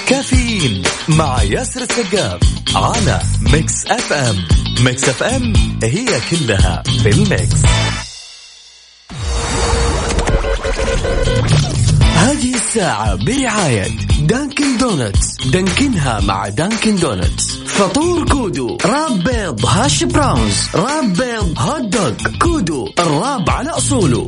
كافيين 0.08 0.84
مع 1.08 1.44
ياسر 1.44 1.82
السقاف 1.82 2.40
على 2.76 3.22
Mix 3.54 3.86
FM. 3.86 4.36
Mix 4.86 5.10
FM 5.10 5.54
هي 5.84 6.08
كلها 6.32 6.84
في 7.04 7.10
ال 7.10 7.20
mix. 7.20 7.62
هذه 12.38 12.56
الساعة 12.56 13.16
برعاية 13.16 13.88
Dunkin' 14.22 14.78
Donuts. 14.78 15.38
دانكنها 15.38 16.20
مع 16.20 16.48
Dunkin' 16.48 16.96
Donuts. 16.96 17.58
فطور 17.58 18.30
كودو 18.30 18.78
wrap 18.86 19.24
بيض 19.24 19.66
hash 19.66 20.04
browns 20.04 20.70
wrap 20.76 21.14
بيض 21.14 21.54
hot 21.58 21.82
dog 21.82 22.12
كودو 22.42 22.90
ال 23.00 23.10
wrap 23.10 23.50
على 23.50 23.70
أصوله. 23.70 24.26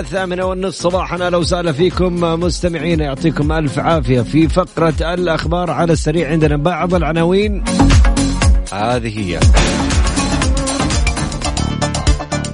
الثامنة 0.00 0.44
والنصف. 0.44 0.82
صباحا 0.82 1.16
أهلا 1.16 1.36
وسهلا 1.36 1.72
فيكم 1.72 2.20
مستمعين 2.20 3.00
يعطيكم 3.00 3.52
ألف 3.52 3.78
عافية. 3.78 4.20
في 4.20 4.48
فقرة 4.48 5.14
الأخبار 5.14 5.70
على 5.70 5.92
السريع 5.92 6.30
عندنا 6.30 6.56
بعض 6.56 6.94
العناوين. 6.94 7.64
هذه 8.72 9.18
هي. 9.18 9.40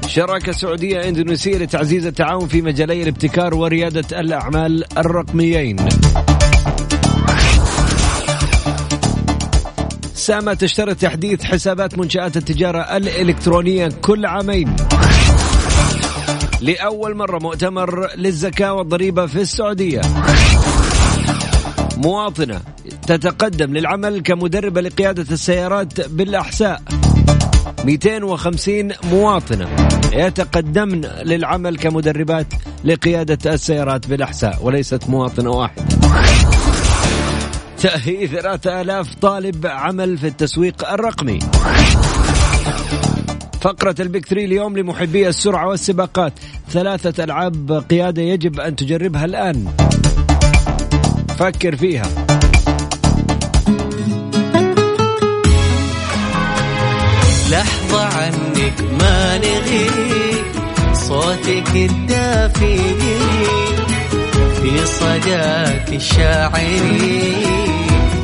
شراكة 0.07 0.53
سعودية 0.53 1.09
إندونيسية 1.09 1.59
لتعزيز 1.59 2.07
التعاون 2.07 2.49
في 2.49 2.63
مجالي 2.63 3.03
الابتكار 3.03 3.55
وريادة 3.55 4.21
الأعمال 4.21 4.85
الرقميين. 4.99 5.77
سامة 10.15 10.55
تشترط 10.55 10.97
تحديث 10.97 11.45
حسابات 11.45 11.99
منشآت 11.99 12.37
التجارة 12.37 12.79
الإلكترونية 12.79 13.89
كل 14.03 14.27
عامين. 14.27 14.77
لأول 16.61 17.17
مرة 17.17 17.39
مؤتمر 17.39 18.15
للزكاة 18.17 18.75
والضريبة 18.75 19.27
في 19.27 19.41
السعودية. 19.41 20.01
مواطنة 21.97 22.61
تتقدم 23.07 23.73
للعمل 23.73 24.23
كمدربة 24.23 24.81
لقيادة 24.81 25.27
السيارات 25.33 26.09
بالأحساء. 26.09 26.83
250 27.85 28.93
مواطنة 29.05 29.69
يتقدمن 30.13 31.01
للعمل 31.01 31.77
كمدربات 31.77 32.47
لقيادة 32.85 33.53
السيارات 33.55 34.07
بالأحساء 34.07 34.59
وليست 34.63 35.09
مواطنة 35.09 35.51
واحدة 35.51 35.85
تأهيل 37.79 38.29
3000 38.29 39.15
طالب 39.15 39.67
عمل 39.67 40.19
في 40.19 40.27
التسويق 40.27 40.91
الرقمي. 40.93 41.39
فقرة 43.67 43.95
البيك 44.01 44.27
ثري 44.27 44.45
اليوم 44.45 44.79
لمحبي 44.79 45.29
السرعة 45.29 45.69
والسباقات. 45.69 46.33
ثلاثة 46.71 47.25
ألعاب 47.25 47.85
قيادة 47.91 48.23
يجب 48.23 48.61
أن 48.61 48.77
تجربها 48.77 49.25
الآن. 49.25 49.67
فكر 51.39 51.77
فيها. 51.77 52.09
لحظة 57.51 58.05
عنك 58.05 58.81
ما 59.01 59.39
نغيب 59.39 60.45
صوتك 60.95 61.77
الدافي 61.77 62.79
في 64.63 64.87
صداك 64.87 65.93
الشاعري 65.93 67.33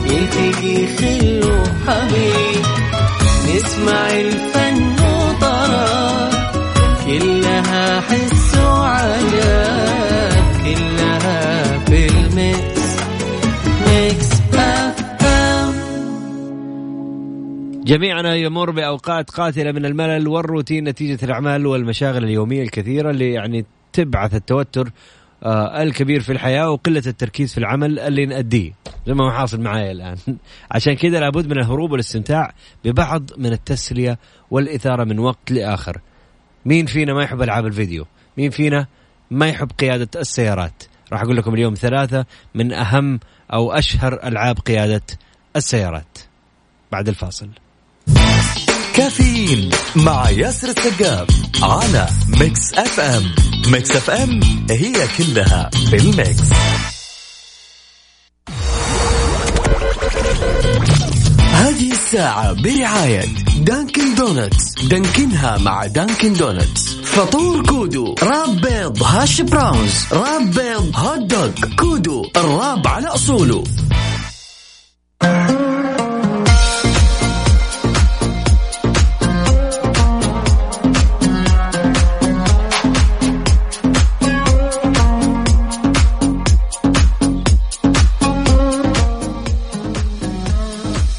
يلتقي 0.07 0.87
خل 0.97 1.41
وحبيب 1.45 2.65
نسمع 3.57 4.11
الفن 4.11 4.92
كلها 7.93 8.01
حس 8.01 8.57
وعجب 8.59 9.35
كلها 10.65 11.79
في 11.79 12.07
ال 12.07 12.25
mix. 12.25 12.97
Mix 13.87 14.43
جميعنا 17.85 18.35
يمر 18.35 18.71
بأوقات 18.71 19.31
قاتلة 19.31 19.73
من 19.73 19.87
الملل 19.87 20.29
والروتين 20.29 20.89
نتيجة 20.89 21.25
الأعمال 21.25 21.67
والمشاغل 21.67 22.25
اليومية 22.25 22.63
الكثيرة 22.63 23.11
اللي 23.11 23.33
يعني 23.33 23.65
تبعث 23.93 24.35
التوتر 24.35 24.91
آه 25.43 25.83
الكبير 25.83 26.21
في 26.21 26.33
الحياة 26.33 26.71
وقلة 26.71 27.03
التركيز 27.07 27.53
في 27.53 27.59
العمل 27.59 27.99
اللي 27.99 28.27
نأديه. 28.27 28.73
زي 29.07 29.15
ما 29.15 29.25
هو 29.27 29.31
حاصل 29.31 29.61
معايا 29.61 29.93
الآن. 29.93 30.17
عشان 30.75 30.95
كذا 30.95 31.21
لابد 31.21 31.47
من 31.47 31.59
الهروب 31.59 31.93
والاستمتاع 31.93 32.55
ببعض 32.85 33.31
من 33.39 33.53
التسلية 33.53 34.19
والإثارة 34.51 35.05
من 35.05 35.19
وقت 35.19 35.51
لآخر. 35.51 36.01
مين 36.65 36.87
فينا 36.87 37.15
ما 37.15 37.23
يحب 37.23 37.43
ألعاب 37.43 37.67
الفيديو؟ 37.67 38.07
مين 38.37 38.51
فينا 38.51 38.87
ما 39.31 39.49
يحب 39.49 39.71
قيادة 39.79 40.09
السيارات؟ 40.17 40.83
راح 41.13 41.23
أقول 41.23 41.37
لكم 41.37 41.55
اليوم 41.55 41.75
ثلاثة 41.75 42.27
من 42.55 42.73
أهم 42.73 43.21
أو 43.53 43.73
أشهر 43.73 44.21
ألعاب 44.25 44.59
قيادة 44.59 45.03
السيارات. 45.57 46.19
بعد 46.93 47.09
الفاصل. 47.09 47.49
كافيين 48.95 49.71
مع 49.97 50.31
ياسر 50.31 50.69
السقاف 50.69 51.29
على 51.63 52.09
Mix 52.41 52.75
FM. 52.75 53.35
Mix 53.73 53.97
FM 53.97 54.41
هي 54.71 54.93
كلها 55.19 55.71
في 55.71 55.97
ال 55.97 56.08
Mix. 56.08 56.53
هذه 61.53 61.93
الساعة 61.93 62.53
برعاية 62.53 63.25
Dunkin' 63.59 64.15
Donuts. 64.15 64.75
دانكنها 64.85 65.59
مع 65.59 65.87
Dunkin' 65.87 66.33
Donuts. 66.33 66.95
فطور 66.95 67.67
كودو 67.67 68.15
wrap 68.23 68.61
بيض 68.61 69.03
hash 69.03 69.41
browns 69.41 70.07
wrap 70.13 70.51
بيض 70.51 70.93
hot 70.97 71.19
dog 71.19 71.51
كودو 71.79 72.31
ال 72.37 72.47
wrap 72.47 72.87
على 72.87 73.07
أصوله. 73.07 73.65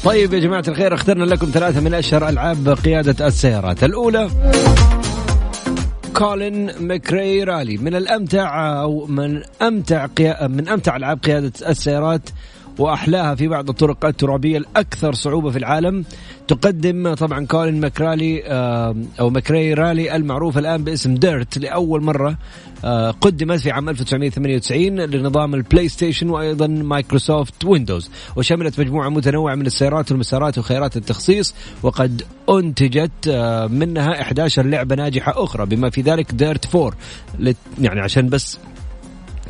طيب 0.04 0.34
يا 0.34 0.38
جماعة 0.38 0.64
الخير 0.68 0.94
اخترنا 0.94 1.24
لكم 1.24 1.46
ثلاثة 1.46 1.80
من 1.80 1.94
أشهر 1.94 2.28
ألعاب 2.28 2.68
قيادة 2.68 3.26
السيارات. 3.26 3.84
الأولى 3.84 4.30
Colin 6.16 6.70
McRae 6.80 7.44
Rally. 7.44 7.76
من 7.76 7.94
الأمتع 7.94 8.80
أو 8.82 9.06
من 9.06 9.42
أمتع 9.62 10.06
قيا... 10.06 10.46
من 10.46 10.68
أمتع 10.68 10.96
ألعاب 10.96 11.18
قيادة 11.18 11.52
السيارات 11.68 12.30
وأحلاها 12.78 13.34
في 13.34 13.48
بعض 13.48 13.68
الطرق 13.68 14.04
الترابية 14.04 14.58
الأكثر 14.58 15.14
صعوبة 15.14 15.50
في 15.50 15.58
العالم. 15.58 16.04
تقدم 16.48 17.14
طبعا 17.14 17.46
Colin 17.46 17.80
McRally 17.80 18.42
آه، 18.46 18.96
أو 19.20 19.30
McRae 19.30 19.74
Rally 19.74 20.16
المعروف 20.16 20.58
الآن 20.58 20.84
باسم 20.84 21.14
Dirt 21.14 21.58
لأول 21.58 22.02
مرة 22.02 22.38
آه، 22.84 23.10
قدمت 23.10 23.60
في 23.60 23.70
عام 23.70 23.88
1998 23.88 25.00
لنظام 25.00 25.54
ال 25.54 25.88
PlayStation 25.88 26.30
وأيضا 26.30 26.66
Microsoft 26.66 27.64
Windows. 27.64 28.10
وشملت 28.36 28.80
مجموعة 28.80 29.08
متنوعة 29.08 29.54
من 29.54 29.66
السيارات 29.66 30.10
والمسارات 30.10 30.58
وخيارات 30.58 30.96
التخصيص 30.96 31.54
وقد 31.82 32.22
أنتجت 32.50 33.10
آه، 33.28 33.66
منها 33.66 34.20
11 34.22 34.66
لعبة 34.66 34.94
ناجحة 34.94 35.44
أخرى 35.44 35.66
بما 35.66 35.90
في 35.90 36.00
ذلك 36.00 36.32
ديرت 36.32 36.76
4 36.76 36.92
لت- 37.38 37.56
يعني 37.80 38.00
عشان 38.00 38.28
بس 38.28 38.58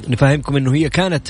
نفهمكم 0.09 0.57
إنه 0.57 0.75
هي 0.75 0.89
كانت 0.89 1.29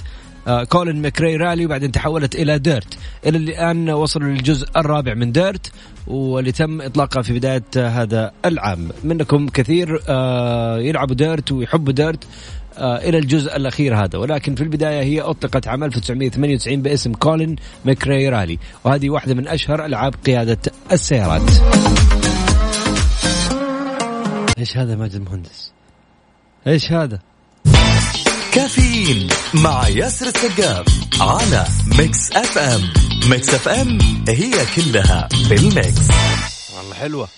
كولين 0.68 1.02
ماكري 1.02 1.36
رالي 1.36 1.66
وبعدين 1.66 1.92
تحولت 1.92 2.34
إلى 2.34 2.58
ديرت. 2.58 2.98
إلى 3.26 3.38
الآن 3.38 3.90
وصلوا 3.90 4.28
للجزء 4.28 4.68
الرابع 4.76 5.14
من 5.14 5.32
ديرت 5.32 5.72
واللي 6.06 6.52
تم 6.52 6.80
إطلاقها 6.80 7.22
في 7.22 7.32
بداية 7.32 7.62
آه، 7.76 7.88
هذا 7.88 8.32
العام. 8.44 8.88
منكم 9.04 9.48
كثير 9.48 10.02
آه، 10.08 10.78
يلعبوا 10.78 11.14
ديرت 11.14 11.52
ويحبوا 11.52 11.92
ديرت 11.92 12.24
آه، 12.78 12.96
إلى 12.96 13.18
الجزء 13.18 13.56
الأخير 13.56 14.04
هذا. 14.04 14.18
ولكن 14.18 14.54
في 14.54 14.62
البداية 14.62 15.02
هي 15.02 15.20
أطلقت 15.20 15.68
عام 15.68 15.84
1998 15.84 16.82
باسم 16.82 17.12
Colin 17.12 17.56
McRae 17.84 18.28
Rally. 18.28 18.58
وهذه 18.84 19.10
واحدة 19.10 19.34
من 19.34 19.48
أشهر 19.48 19.84
ألعاب 19.84 20.14
قيادة 20.26 20.58
السيارات. 20.92 21.50
إيش 24.58 24.76
هذا 24.76 24.96
ماجد 24.96 25.14
المهندس؟ 25.14 25.72
إيش 26.66 26.92
هذا؟ 26.92 27.18
كافيين 28.54 29.28
مع 29.54 29.88
ياسر 29.88 30.26
السقاف 30.26 30.86
على 31.20 31.66
Mix 31.98 32.32
FM. 32.32 32.92
Mix 33.30 33.54
FM 33.54 33.98
هي 34.28 34.52
كلها 34.76 35.28
في 35.48 35.54
ال 35.54 35.63
Mix. 35.63 36.00
والله 36.76 36.94
حلوة. 36.94 37.28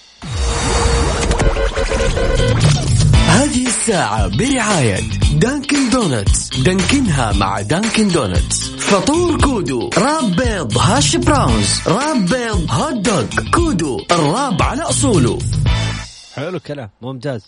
هذه 3.29 3.67
الساعة 3.67 4.27
برعاية 4.37 5.01
Dunkin' 5.33 5.91
Donuts. 5.91 6.49
دانكنها 6.49 7.33
مع 7.33 7.61
Dunkin' 7.61 8.09
Donuts. 8.09 8.71
فطور 8.71 9.41
كودو 9.41 9.91
wrap 9.99 10.37
بيض 10.37 10.79
hash 10.79 11.17
browns 11.17 11.81
wrap 11.87 12.27
بيض 12.27 12.67
hot 12.71 12.95
dog 12.95 13.51
كودو 13.55 14.05
ال 14.11 14.21
wrap 14.21 14.63
على 14.63 14.83
أصوله. 14.83 15.39
حلو 16.35 16.57
الكلام 16.57 16.91
ممتاز. 17.03 17.43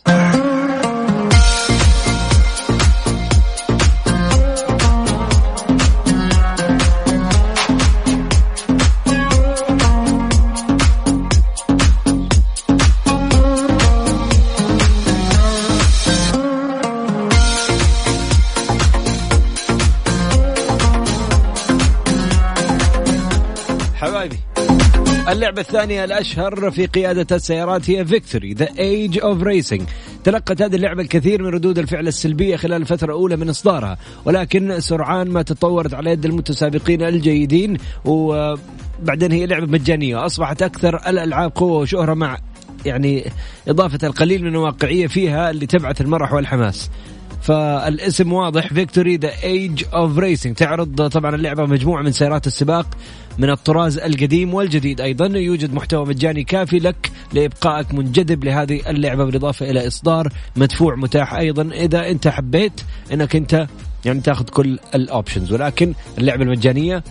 اللعبة 25.29 25.61
الثانية 25.61 26.05
الأشهر 26.05 26.71
في 26.71 26.87
قيادة 26.87 27.37
السيارات 27.37 27.91
هي 27.91 28.05
Victory 28.05 28.53
The 28.53 28.68
Age 28.79 29.18
of 29.18 29.42
Racing 29.42 29.83
تلقت 30.25 30.62
هذه 30.62 30.77
اللعبة 30.77 31.03
الكثير 31.03 31.43
من 31.43 31.49
ردود 31.49 31.79
الفعل 31.79 32.09
السلبية 32.09 32.57
خلال 32.57 32.83
الفترة 32.83 33.07
الأولى 33.07 33.37
من 33.37 33.49
إصدارها 33.49 33.99
ولكن 34.25 34.81
سرعان 34.81 35.31
ما 35.31 35.43
تطورت 35.43 35.95
على 35.95 36.11
يد 36.11 36.25
المتسابقين 36.25 37.03
الجيدين 37.03 37.77
وبعدين 38.05 39.33
هي 39.33 39.47
لعبة 39.47 39.67
مجانية. 39.67 40.27
أصبحت 40.27 40.62
أكثر 40.62 40.97
الألعاب 41.09 41.53
قوة 41.55 41.79
وشهرة 41.79 42.14
مع 42.14 42.38
يعني 42.87 43.25
إضافة 43.69 43.99
القليل 44.09 44.43
من 44.43 44.49
الواقعية 44.49 45.07
فيها 45.07 45.51
اللي 45.51 45.67
تبعث 45.67 46.01
المرح 46.01 46.33
والحماس. 46.33 46.91
فالاسم 47.42 48.33
واضح. 48.33 48.72
Victory 48.72 49.16
The 49.16 49.33
Age 49.44 49.85
of 49.94 50.18
Racing 50.18 50.55
تعرض 50.55 51.09
طبعا 51.09 51.35
اللعبة 51.35 51.66
مجموعة 51.66 52.03
من 52.03 52.12
سيارات 52.12 52.46
السباق 52.46 52.87
من 53.38 53.51
الطراز 53.51 53.98
القديم 53.98 54.55
والجديد. 54.55 55.01
أيضا 55.01 55.27
يوجد 55.27 55.74
محتوى 55.74 56.07
مجاني 56.07 56.44
كافي 56.44 56.79
لك 56.79 57.11
لإبقائك 57.33 57.94
منجذب 57.94 58.44
لهذه 58.44 58.81
اللعبة 58.90 59.24
بالإضافة 59.24 59.70
إلى 59.70 59.87
إصدار 59.87 60.33
مدفوع 60.57 60.94
متاح. 60.94 61.35
أيضا 61.35 61.62
إذا 61.62 62.11
أنت 62.11 62.29
حبيت 62.29 62.81
إنك 63.12 63.37
أنت 63.37 63.66
يعني 64.05 64.20
تاخذ 64.20 64.44
كل 64.44 64.79
ال 64.94 65.02
options 65.02 65.53
ولكن 65.53 65.94
اللعبة 66.18 66.42
المجانية 66.42 67.05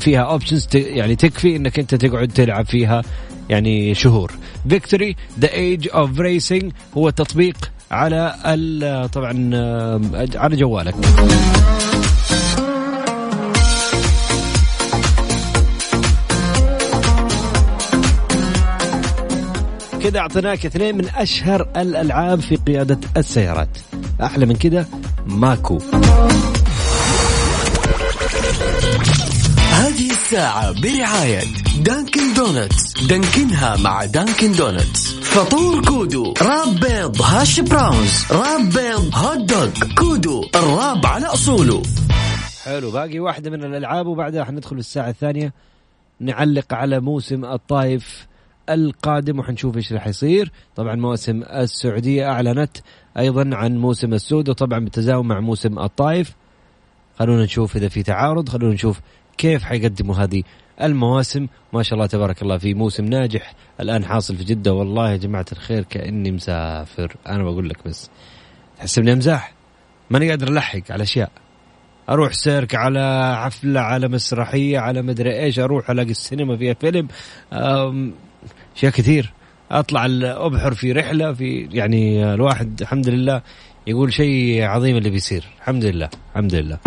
فيها 0.00 0.20
options 0.20 0.68
يعني 0.74 1.16
تكفي 1.16 1.56
إنك 1.56 1.78
أنت 1.78 1.94
تقعد 1.94 2.28
تلعب 2.28 2.66
فيها 2.66 3.02
يعني 3.50 3.94
شهور. 3.94 4.32
Victory 4.68 5.16
The 5.40 5.52
Age 5.52 5.88
of 5.94 6.20
Racing 6.20 6.72
هو 6.96 7.10
تطبيق 7.10 7.72
على 7.92 8.34
طبعا 9.12 9.32
على 10.34 10.56
جوالك. 10.56 10.94
كذا 20.02 20.18
أعطيناك 20.18 20.66
اثنين 20.66 20.96
من 20.96 21.08
أشهر 21.16 21.68
الألعاب 21.76 22.40
في 22.40 22.56
قيادة 22.56 22.98
السيارات. 23.16 23.78
أحلى 24.22 24.46
من 24.46 24.56
كذا 24.56 24.86
ماكو. 25.26 25.78
هذه 29.72 30.10
الساعة 30.10 30.72
برعاية 30.80 31.40
Dunkin' 31.80 32.34
Donuts. 32.36 33.04
دانكنها 33.06 33.76
مع 33.76 34.04
Dunkin' 34.04 34.52
Donuts. 34.52 35.21
فطور 35.32 35.84
كودو 35.84 36.34
wrap 36.42 36.80
بيض 36.80 37.22
hash 37.22 37.60
browns 37.60 38.26
wrap 38.32 38.60
بيض 38.60 39.14
hot 39.14 39.38
dog 39.38 39.94
كودو 39.98 40.44
ال 40.54 40.64
wrap 40.64 41.06
على 41.06 41.26
أصوله. 41.26 41.82
حلو 42.64 42.90
باقي 42.90 43.18
واحدة 43.18 43.50
من 43.50 43.64
الألعاب 43.64 44.06
وبعدها 44.06 44.44
حندخل 44.44 44.78
الساعة 44.78 45.08
الثانية 45.08 45.52
نعلق 46.20 46.74
على 46.74 47.00
موسم 47.00 47.44
الطايف 47.44 48.26
القادم 48.70 49.38
وحنشوف 49.38 49.76
إيش 49.76 49.92
راح 49.92 50.06
يصير. 50.06 50.52
طبعا 50.76 50.94
موسم 50.94 51.42
السعودية 51.42 52.30
أعلنت 52.30 52.76
أيضا 53.18 53.50
عن 53.52 53.78
موسم 53.78 54.14
السود 54.14 54.48
وطبعا 54.48 54.78
بالتزامن 54.78 55.28
مع 55.28 55.40
موسم 55.40 55.78
الطايف. 55.78 56.32
خلونا 57.18 57.44
نشوف 57.44 57.76
إذا 57.76 57.88
في 57.88 58.02
تعارض 58.02 58.48
خلونا 58.48 58.74
نشوف 58.74 59.00
كيف 59.38 59.62
حيقدموا 59.62 60.14
هذه 60.14 60.42
المواسم. 60.82 61.46
ما 61.72 61.82
شاء 61.82 61.94
الله 61.94 62.06
تبارك 62.06 62.42
الله 62.42 62.58
في 62.58 62.74
موسم 62.74 63.04
ناجح 63.04 63.54
الآن 63.80 64.04
حاصل 64.04 64.36
في 64.36 64.44
جدة. 64.44 64.72
والله 64.72 65.10
يا 65.10 65.16
جماعة 65.16 65.46
الخير 65.52 65.82
كأني 65.82 66.32
مسافر. 66.32 67.16
أنا 67.28 67.42
بقول 67.44 67.68
لك 67.68 67.76
بس 67.86 68.10
تحس 68.78 68.98
إني 68.98 69.12
أمزح؟ 69.12 69.52
ماني 70.10 70.30
قادر 70.30 70.48
ألحق 70.48 70.80
على 70.90 71.02
أشياء. 71.02 71.30
أروح 72.08 72.32
سيرك 72.32 72.74
على 72.74 73.36
حفله 73.36 73.80
على 73.80 74.08
مسرحية 74.08 74.78
على 74.78 75.02
مدري 75.02 75.42
إيش 75.42 75.58
أروح 75.58 75.90
ألاقي 75.90 76.10
السينما 76.10 76.56
فيها 76.56 76.74
فيلم. 76.74 77.08
أشياء 78.76 78.92
كثير. 78.92 79.32
أطلع 79.70 80.06
أبحر 80.22 80.74
في 80.74 80.92
رحلة 80.92 81.32
في 81.32 81.68
يعني 81.72 82.34
الواحد 82.34 82.80
الحمد 82.80 83.08
لله 83.08 83.42
يقول 83.86 84.12
شيء 84.12 84.62
عظيم 84.62 84.96
اللي 84.96 85.10
بيصير. 85.10 85.44
الحمد 85.58 85.84
لله 85.84 86.08
الحمد 86.30 86.54
لله. 86.54 86.78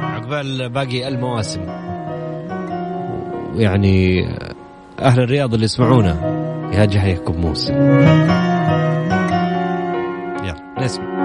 عقبال 0.00 0.68
باقي 0.68 1.08
المواسم. 1.08 1.95
ويعني 3.56 4.28
أهل 5.00 5.20
الرياض 5.20 5.54
اللي 5.54 5.64
يسمعونا. 5.64 6.16
يا 6.72 6.84
جهيكم 6.84 7.40
موسم 7.40 7.74
يلا 10.44 10.56
نسمع. 10.80 11.15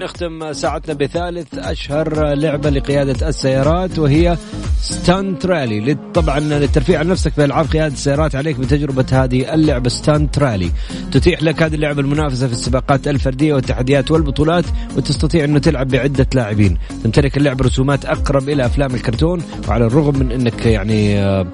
نختم 0.00 0.52
ساعتنا 0.52 0.94
بثالث 0.94 1.58
أشهر 1.58 2.34
لعبة 2.34 2.70
لقيادة 2.70 3.28
السيارات 3.28 3.98
وهي 3.98 4.36
ستانت 4.80 5.46
رالي 5.46 5.96
طبعا 6.14 6.40
للترفيه 6.40 6.98
عن 6.98 7.08
نفسك 7.08 7.32
في 7.32 7.44
العاب 7.44 7.66
قيادة 7.66 7.94
السيارات 7.94 8.34
عليك 8.34 8.56
بتجربه 8.56 9.06
هذه 9.12 9.54
اللعبة 9.54 9.88
ستانت 9.88 10.38
رالي 10.38 10.70
تتيح 11.12 11.42
لك 11.42 11.62
هذه 11.62 11.74
اللعبة 11.74 12.00
المنافسة 12.00 12.46
في 12.46 12.52
السباقات 12.52 13.08
الفردية 13.08 13.54
والتحديات 13.54 14.10
والبطولات 14.10 14.64
وتستطيع 14.96 15.44
إنه 15.44 15.58
تلعب 15.58 15.88
بعدة 15.88 16.26
لاعبين. 16.34 16.78
تمتلك 17.04 17.36
اللعبة 17.36 17.64
رسومات 17.64 18.04
أقرب 18.04 18.48
إلى 18.48 18.66
أفلام 18.66 18.94
الكرتون 18.94 19.42
وعلى 19.68 19.86
الرغم 19.86 20.18
من 20.18 20.32
إنك 20.32 20.66
يعني 20.66 21.18
آه، 21.18 21.46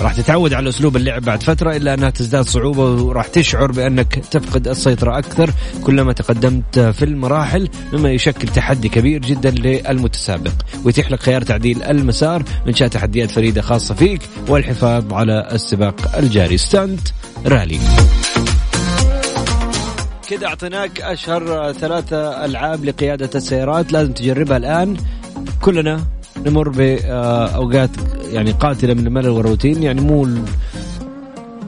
راح 0.00 0.14
تتعود 0.14 0.54
على 0.54 0.68
أسلوب 0.68 0.96
اللعب 0.96 1.22
بعد 1.22 1.42
فترة 1.42 1.76
إلا 1.76 1.94
أنها 1.94 2.10
تزداد 2.10 2.44
صعوبة 2.44 3.02
وراح 3.02 3.26
تشعر 3.26 3.72
بأنك 3.72 4.14
تفقد 4.14 4.68
السيطرة 4.68 5.18
أكثر. 5.18 5.50
كلما 5.82 6.12
تقدمت 6.12 6.78
في 6.78 7.04
المراحل 7.04 7.68
مما 7.92 8.10
يشكل 8.10 8.48
تحدي 8.48 8.88
كبير 8.88 9.20
جدا 9.20 9.50
للمتسابق. 9.50 10.52
ويتيح 10.84 11.10
لك 11.10 11.22
خيار 11.22 11.42
تعديل 11.42 11.82
المسار 11.82 12.42
وانشاء 12.66 12.88
تحديات 12.88 13.30
فريدة 13.30 13.62
خاصة 13.62 13.94
فيك 13.94 14.20
والحفاظ 14.48 15.12
على 15.12 15.48
السباق 15.52 16.16
الجاري. 16.16 16.58
ستانت 16.58 17.08
رالي. 17.46 17.78
كذا 20.28 20.46
أعطيناك 20.46 21.00
أشهر 21.00 21.72
ثلاثة 21.72 22.44
ألعاب 22.44 22.84
لقيادة 22.84 23.30
السيارات 23.34 23.92
لازم 23.92 24.12
تجربها 24.12 24.56
الآن. 24.56 24.96
كلنا 25.60 26.04
نمر 26.46 26.68
باوقات 26.68 27.90
يعني 28.32 28.52
قاتلة 28.52 28.94
من 28.94 29.06
الملل 29.06 29.28
والروتين 29.28 29.82
يعني 29.82 30.00
مو 30.00 30.28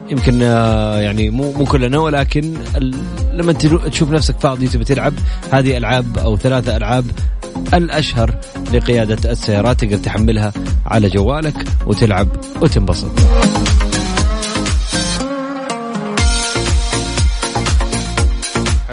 يمكن 0.09 0.39
آه، 0.43 0.99
يعني 0.99 1.29
مو 1.29 1.51
مو 1.51 1.65
كلنا 1.65 1.99
ولكن 1.99 2.53
لما 3.33 3.53
تشوف 3.91 4.11
نفسك 4.11 4.39
فاضي 4.39 4.67
تبي 4.67 4.83
تلعب 4.83 5.13
هذه 5.51 5.77
ألعاب 5.77 6.17
أو 6.17 6.37
ثلاثة 6.37 6.77
ألعاب 6.77 7.05
الأشهر 7.73 8.35
لقيادة 8.73 9.31
السيارات 9.31 9.81
تقدر 9.81 9.97
تحملها 9.97 10.53
على 10.85 11.09
جوالك 11.09 11.67
وتلعب 11.85 12.27
وتنبسط. 12.61 13.11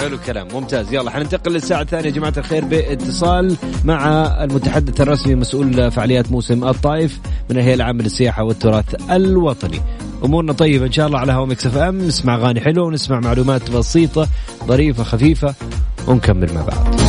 حلو 0.05 0.17
الكلام 0.17 0.49
ممتاز. 0.55 0.93
يلا 0.93 1.11
حننتقل 1.11 1.53
للساعة 1.53 1.83
الثانية. 1.83 2.07
يا 2.07 2.11
جماعة 2.11 2.33
الخير 2.37 2.65
باتصال 2.65 3.57
مع 3.85 4.27
المتحدث 4.45 5.01
الرسمي 5.01 5.35
مسؤول 5.35 5.91
فعاليات 5.91 6.33
موسم 6.33 6.65
الطائف 6.65 7.21
من 7.51 7.59
الهيئة 7.59 7.75
العامة 7.75 8.03
للسياحة 8.03 8.45
والتراث 8.45 9.11
الوطني. 9.11 9.81
أمورنا 10.25 10.53
طيبة 10.53 10.87
إن 10.87 10.93
شاء 10.93 11.07
الله 11.07 11.19
على 11.19 11.33
هوا 11.33 11.47
Mix 11.47 11.67
FM. 11.67 11.99
نسمع 11.99 12.35
أغاني 12.35 12.61
حلوة 12.61 12.87
ونسمع 12.87 13.21
معلومات 13.21 13.71
بسيطة 13.71 14.29
ظريفة 14.65 15.05
خفيفة 15.05 15.55
ونكمل 16.09 16.55
مع 16.55 16.63
بعض. 16.63 17.04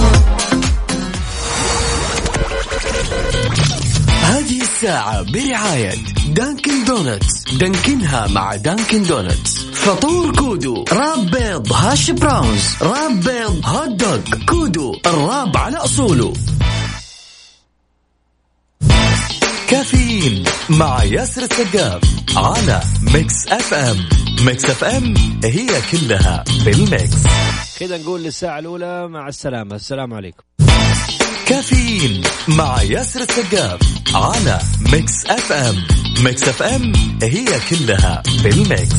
الساعة 4.85 5.21
برعاية 5.21 5.93
Dunkin' 6.27 6.85
Donuts 6.85 7.53
دانكنها 7.53 8.27
مع 8.27 8.55
Dunkin' 8.55 9.03
Donuts 9.03 9.59
فطور 9.59 10.35
كودو. 10.35 10.85
wrap 10.91 11.31
بيض 11.31 11.73
hash 11.73 12.11
browns. 12.11 12.75
wrap 12.81 13.19
بيض 13.19 13.61
hot 13.65 13.89
dog. 13.89 14.19
كودو. 14.49 14.95
ال 15.05 15.16
wrap 15.16 15.57
على 15.57 15.77
أصوله. 15.77 16.33
كافيين 19.69 20.43
مع 20.69 21.03
ياسر 21.03 21.43
السقاف 21.43 22.01
على 22.37 22.81
Mix 23.13 23.47
FM 23.47 23.97
Mix 24.45 24.65
FM 24.65 25.13
هي 25.43 25.67
كلها 25.91 26.43
في 26.63 26.71
ال 26.71 26.81
Mix. 26.81 27.17
كذا 27.79 27.97
نقول 27.97 28.23
للساعة 28.23 28.59
الأولى. 28.59 29.07
مع 29.07 29.27
السلامة. 29.27 29.75
السلام 29.75 30.13
عليكم. 30.13 30.43
كافيين 31.45 32.21
مع 32.47 32.81
ياسر 32.81 33.21
السقاف 33.21 33.79
على 34.15 34.59
Mix 34.91 35.25
FM 35.25 35.75
Mix 36.23 36.43
FM 36.43 36.93
هي 37.23 37.45
كلها 37.69 38.23
في 38.41 38.49
ال 38.49 38.59
Mix. 38.59 38.95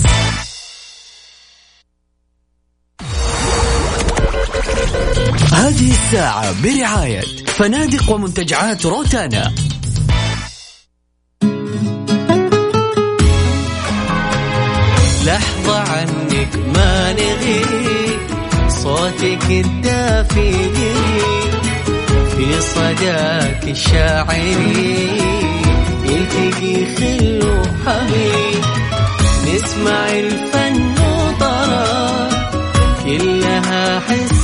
هذه 5.53 5.91
الساعة 5.91 6.63
برعاية 6.63 7.21
فنادق 7.47 8.11
ومنتجعات 8.13 8.87
روتانا. 8.87 9.55
لحظة 15.25 15.79
عنك 15.79 16.57
ما 16.75 17.13
نغيب 17.13 18.21
صوتك 18.69 19.51
الدافي 19.51 20.41
يريد 20.41 20.76
في 22.77 22.97
صداك 22.97 23.65
الشاعري 23.69 25.09
يلتقي 26.05 26.87
خل 26.97 27.41
وحبيب 27.49 28.65
نسمع 29.47 30.09
الفن 30.09 30.95
وطرب. 31.01 32.31
كلها 33.05 34.01
حس 34.01 34.36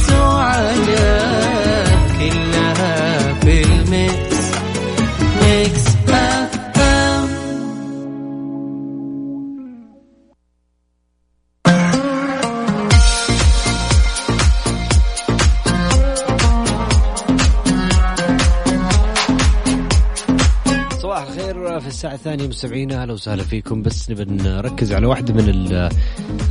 الساعة 22.02 22.14
الثانية 22.14 22.48
مستمعينا 22.48 23.02
أهلا 23.02 23.12
وسهلا 23.12 23.42
فيكم. 23.42 23.82
بس 23.82 24.10
نبي 24.10 24.24
نركز 24.24 24.92
على 24.92 25.06
واحدة 25.06 25.34
من 25.34 25.48
ال- 25.48 25.88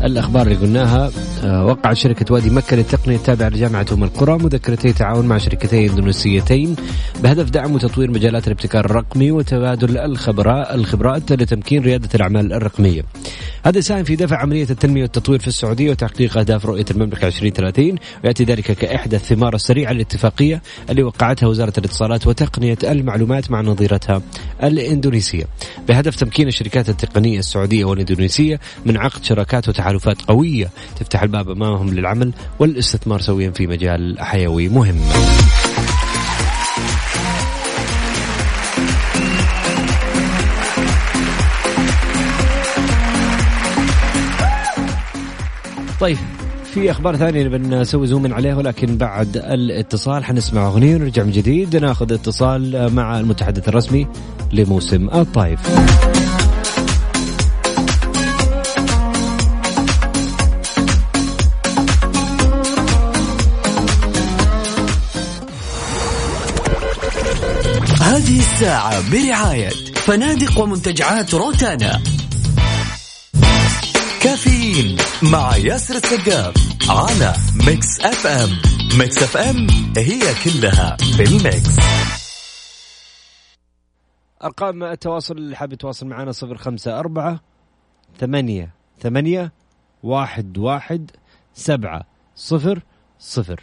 الأخبار 0.03 0.41
اللي 0.47 0.55
قلناها. 0.55 1.11
آه، 1.43 1.65
وقعت 1.65 1.95
شركة 1.97 2.33
وادي 2.33 2.49
مكة 2.49 2.75
للتقنية 2.77 3.15
التابعة 3.15 3.49
لجامعة 3.49 3.85
أم 3.91 4.03
القرى 4.03 4.37
مذكرتي 4.37 4.93
تعاون 4.93 5.25
مع 5.25 5.37
شركتين 5.37 5.89
إندونيسيتين 5.89 6.75
بهدف 7.23 7.49
دعم 7.49 7.75
وتطوير 7.75 8.11
مجالات 8.11 8.47
الابتكار 8.47 8.85
الرقمي 8.85 9.31
وتبادل 9.31 9.97
الخبراء 9.97 10.75
الخبرات 10.75 11.31
لتمكين 11.31 11.83
ريادة 11.83 12.09
الأعمال 12.15 12.53
الرقمية. 12.53 13.01
هذا 13.65 13.77
يساهم 13.77 14.03
في 14.03 14.15
دفع 14.15 14.37
عملية 14.37 14.67
التنمية 14.69 15.01
والتطوير 15.01 15.39
في 15.39 15.47
السعودية 15.47 15.91
وتحقيق 15.91 16.37
أهداف 16.37 16.65
رؤية 16.65 16.85
المملكة 16.91 17.27
2030 17.27 17.95
ويأتي 18.23 18.43
ذلك 18.43 18.71
كإحدى 18.71 19.15
الثمار 19.15 19.55
السريعة 19.55 19.91
للاتفاقية 19.93 20.61
اللي 20.89 21.03
وقعتها 21.03 21.47
وزارة 21.47 21.73
الاتصالات 21.77 22.27
وتقنية 22.27 22.77
المعلومات 22.83 23.51
مع 23.51 23.61
نظيرتها 23.61 24.21
الإندونيسية. 24.63 25.40
بهدف 25.87 26.15
تمكين 26.15 26.47
الشركات 26.47 26.89
التقنية 26.89 27.39
السعودية 27.39 27.85
والإندونيسية 27.85 28.59
من 28.85 28.97
عقد 28.97 29.23
شراكات 29.23 29.69
وتحالفات 29.69 30.21
قوية 30.21 30.69
تفتح 30.99 31.23
الباب 31.23 31.49
أمامهم 31.49 31.93
للعمل 31.93 32.33
والاستثمار 32.59 33.21
سويا 33.21 33.51
في 33.51 33.67
مجال 33.67 34.17
حيوي 34.19 34.69
مهم. 34.69 35.01
طيب 45.99 46.17
في 46.73 46.91
أخبار 46.91 47.17
ثانية 47.17 47.43
نبي 47.43 47.57
نسوي 47.57 48.07
زوم 48.07 48.33
عليها 48.33 48.55
ولكن 48.55 48.97
بعد 48.97 49.37
الاتصال 49.37 50.25
حنسمع 50.25 50.67
أغنية 50.67 50.95
ونرجع 50.95 51.23
من 51.23 51.31
جديد 51.31 51.75
ناخذ 51.75 52.13
اتصال 52.13 52.93
مع 52.93 53.19
المتحدث 53.19 53.69
الرسمي 53.69 54.07
لموسم 54.53 55.09
الطائف. 55.09 55.59
هذه 68.01 68.39
الساعة 68.39 69.11
برعاية 69.11 69.69
فنادق 69.95 70.59
ومنتجعات 70.59 71.33
روتانا 71.33 72.01
كافيين 74.23 74.97
مع 75.21 75.57
ياسر 75.57 75.95
السقاف 75.95 76.53
على 76.89 77.35
Mix 77.67 77.99
FM. 77.99 78.49
Mix 78.99 79.23
FM 79.23 79.67
هي 79.97 80.21
كلها 80.43 80.97
في 80.97 81.23
ال 81.23 81.33
Mix. 81.33 81.69
أرقام 84.43 84.83
التواصل 84.83 85.37
اللي 85.37 85.55
حاب 85.55 85.73
يتواصل 85.73 86.07
معنا 86.07 86.31
صفر 86.31 86.57
خمسة 86.57 86.99
أربعة 86.99 87.39
ثمانية 88.19 88.73
ثمانية 89.01 89.51
واحد 90.03 90.57
واحد 90.57 91.11
سبعة 91.53 92.01
صفر 92.35 92.81
صفر. 93.19 93.61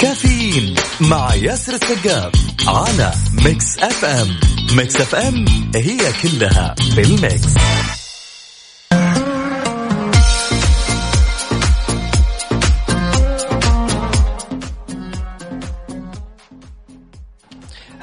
كافيين 0.00 0.74
مع 1.00 1.34
ياسر 1.34 1.74
السقاف 1.74 2.32
على 2.68 3.12
Mix 3.44 3.78
FM. 3.78 4.28
Mix 4.76 4.96
FM 4.96 5.44
هي 5.74 5.98
كلها 6.22 6.74
في 6.74 7.00
ال 7.00 7.11
Mix. 7.11 7.54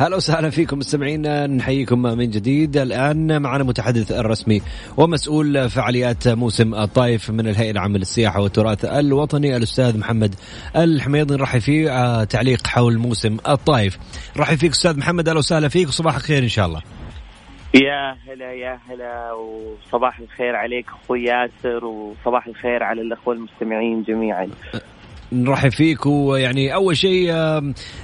هلا 0.02 0.16
وسهلا 0.16 0.50
فيكم 0.50 0.80
مستمعينا 0.80 1.48
نحييكم 1.48 2.02
من 2.02 2.30
جديد. 2.30 2.78
الآن 2.78 3.42
معنا 3.42 3.64
متحدث 3.64 4.12
الرسمي 4.12 4.62
ومسؤول 4.98 5.70
فعاليات 5.70 6.28
موسم 6.28 6.76
الطائف 6.76 7.30
من 7.30 7.48
الهيئة 7.48 7.72
العامة 7.72 7.98
للسياحة 7.98 8.42
والتراث 8.42 8.86
الوطني 8.86 9.58
الأستاذ 9.58 10.00
محمد 10.00 10.36
الحميضي 10.76 11.36
نرحب 11.36 11.60
فيه 11.60 11.92
آه، 11.92 12.24
تعليق 12.24 12.68
حول 12.68 12.98
موسم 12.98 13.38
الطائف. 13.48 13.98
رحب 14.38 14.58
فيك 14.58 14.72
أستاذ 14.72 14.98
محمد 14.98 15.28
أهلا 15.28 15.40
وسهلا 15.40 15.68
فيك 15.68 15.88
وصباح 15.88 16.16
الخير 16.16 16.44
إن 16.44 16.50
شاء 16.50 16.66
الله. 16.66 16.82
يا 17.74 18.18
هلا 18.28 18.54
يا 18.54 18.80
هلا 18.90 19.32
وصباح 19.34 20.20
الخير 20.20 20.56
عليك 20.56 20.86
أخوي 21.04 21.24
ياسر 21.24 21.86
وصباح 21.86 22.48
الخير 22.48 22.84
على 22.84 23.02
الأخوة 23.02 23.34
المستمعين 23.34 24.04
جميعا. 24.04 24.50
نرحب 25.34 25.70
فيك. 25.70 26.06
ويعني 26.06 26.74
أول 26.74 26.98
شيء 26.98 27.34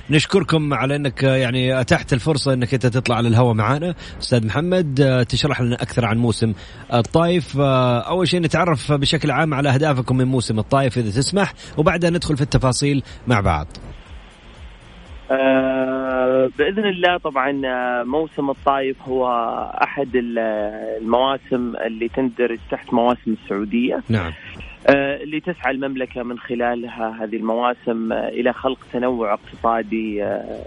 نشكركم 0.09 0.73
على 0.73 0.95
إنك 0.95 1.23
آه، 1.23 1.35
يعني 1.35 1.79
اتحت 1.81 2.13
الفرصة 2.13 2.53
إنك 2.53 2.73
أنت 2.73 2.85
تطلع 2.85 3.15
على 3.15 3.27
الهواء 3.27 3.53
معنا 3.53 3.95
أستاذ 4.21 4.45
محمد 4.45 5.01
آه، 5.01 5.23
تشرح 5.23 5.61
لنا 5.61 5.75
أكثر 5.75 6.05
عن 6.05 6.17
موسم 6.17 6.53
الطائف. 6.93 7.59
آه، 7.59 7.99
أول 7.99 8.27
شيء 8.27 8.41
نتعرف 8.41 8.91
بشكل 8.91 9.31
عام 9.31 9.53
على 9.53 9.69
أهدافكم 9.69 10.17
من 10.17 10.25
موسم 10.25 10.59
الطائف 10.59 10.97
إذا 10.97 11.09
تسمح. 11.09 11.53
وبعدها 11.77 12.09
ندخل 12.09 12.35
في 12.35 12.41
التفاصيل 12.41 13.03
مع 13.27 13.39
بعض. 13.39 13.67
آه 15.31 16.49
بإذن 16.57 16.85
الله 16.85 17.17
طبعا 17.17 17.51
موسم 18.03 18.49
الطايف 18.49 19.01
هو 19.01 19.27
أحد 19.83 20.15
ال- 20.15 20.39
المواسم 21.01 21.73
اللي 21.87 22.07
تندرج 22.07 22.59
تحت 22.71 22.93
مواسم 22.93 23.35
السعودية. 23.43 24.03
نعم. 24.09 24.31
اللي 24.95 25.39
تسعى 25.39 25.71
المملكة 25.71 26.23
من 26.23 26.39
خلالها 26.39 27.23
هذه 27.23 27.35
المواسم 27.35 28.11
آه، 28.13 28.29
إلى 28.29 28.53
خلق 28.53 28.79
تنوع 28.93 29.33
اقتصادي 29.33 30.23
آه، 30.23 30.65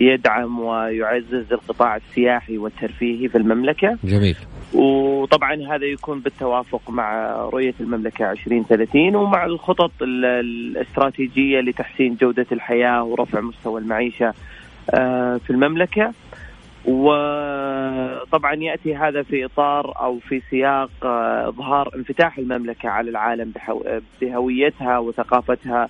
يدعم 0.00 0.60
ويعزز 0.60 1.52
القطاع 1.52 1.96
السياحي 1.96 2.58
والترفيهي 2.58 3.28
في 3.28 3.38
المملكة. 3.38 3.98
جميل. 4.04 4.36
وطبعا 4.74 5.54
هذا 5.54 5.84
يكون 5.86 6.20
بالتوافق 6.20 6.90
مع 6.90 7.36
رؤية 7.52 7.74
المملكة 7.80 8.30
2030 8.30 9.16
ومع 9.16 9.44
الخطط 9.46 9.90
ال- 10.02 10.24
الاستراتيجية 10.24 11.60
لتحسين 11.60 12.14
جودة 12.20 12.46
الحياة 12.52 13.04
ورفع 13.04 13.40
مستوى 13.40 13.80
المعيشة 13.80 14.34
آه، 14.90 15.36
في 15.36 15.50
المملكة. 15.50 16.12
وطبعا 16.88 18.54
يأتي 18.54 18.96
هذا 18.96 19.22
في 19.22 19.44
إطار 19.44 20.00
أو 20.00 20.18
في 20.18 20.42
سياق 20.50 20.90
آه، 21.04 21.48
إظهار 21.48 21.90
انفتاح 21.96 22.38
المملكة 22.38 22.88
على 22.88 23.10
العالم 23.10 23.52
بهويتها 24.20 24.98
وثقافتها 24.98 25.88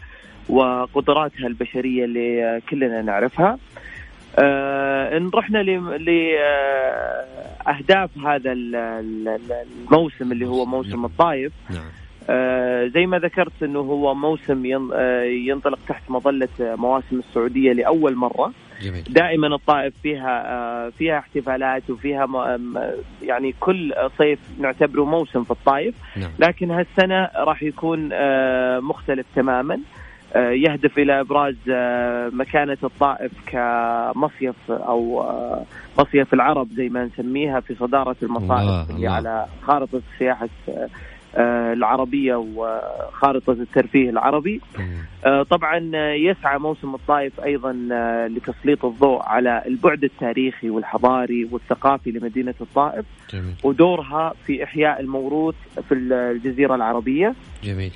وقدراتها 0.49 1.47
البشرية 1.47 2.05
اللي 2.05 2.61
كلنا 2.71 3.03
نعرفها. 3.03 3.59
آه، 4.39 5.17
إن 5.17 5.31
رحنا 5.35 5.59
لاهداف 7.67 8.19
هذا 8.19 8.53
ال- 8.53 8.75
ال- 8.77 9.39
الموسم 9.91 10.33
اللي 10.33 10.47
هو 10.47 10.67
موسم 10.67 11.05
الطايف. 11.05 11.53
نعم. 11.71 11.83
آه، 12.31 12.87
زي 12.87 13.07
ما 13.07 13.19
ذكرت 13.19 13.63
إنه 13.63 13.79
هو 13.81 14.15
موسم 14.15 14.65
ين- 14.67 14.91
آه، 14.95 15.23
ينطلق 15.23 15.79
تحت 15.89 16.11
مظلة 16.11 16.49
آه، 16.61 16.75
مواسم 16.75 17.19
السعودية 17.19 17.73
لأول 17.73 18.15
مرة. 18.15 18.53
جميل. 18.83 19.05
دائما 19.09 19.47
الطائف 19.47 19.95
فيها 20.03 20.43
آه، 20.47 20.91
فيها 20.91 21.19
احتفالات 21.19 21.91
وفيها 21.91 22.27
يعني 23.23 23.55
كل 23.61 23.95
صيف 24.19 24.39
نعتبره 24.59 25.05
موسم 25.05 25.45
في 25.45 25.51
الطائف. 25.51 25.95
نعم. 26.17 26.31
لكن 26.39 26.71
هالسنة 26.71 27.31
راح 27.37 27.63
يكون 27.63 28.11
آه، 28.13 28.81
مختلف 28.81 29.27
تماما. 29.37 29.79
آه، 30.37 30.51
يهدف 30.51 30.99
إلى 30.99 31.21
إبراز 31.21 31.57
مكانة 32.35 32.79
الطائف 32.85 33.33
كمصيف 33.47 34.71
أو 34.71 35.25
مصيف 35.99 36.35
العرب 36.35 36.69
زي 36.77 36.89
ما 36.89 37.05
نسميها 37.05 37.61
في 37.61 37.75
صدارة 37.75 38.17
المصائف 38.23 38.91
اللي 38.91 38.97
الله. 38.97 39.11
على 39.11 39.47
خارطة 39.63 40.01
السياحة 40.13 40.49
العربية 41.37 42.35
وخارطة 42.35 43.53
الترفيه 43.53 44.11
العربي. 44.11 44.61
آه، 45.25 45.43
طبعا 45.43 45.91
آه، 45.95 46.13
يسعى 46.13 46.59
موسم 46.59 46.95
الطائف 46.95 47.41
أيضا 47.41 47.89
آه، 47.93 48.27
لتسليط 48.27 48.85
الضوء 48.85 49.23
على 49.23 49.63
البعد 49.67 50.05
التاريخي 50.05 50.71
والحضاري 50.71 51.49
والثقافي 51.53 52.11
لمدينة 52.11 52.55
الطائف. 52.61 53.05
جميل. 53.33 53.55
ودورها 53.65 54.35
في 54.47 54.65
إحياء 54.65 55.01
الموروث 55.01 55.55
في 55.89 55.95
الجزيرة 55.95 56.75
العربية. 56.75 57.35
جميل. 57.65 57.93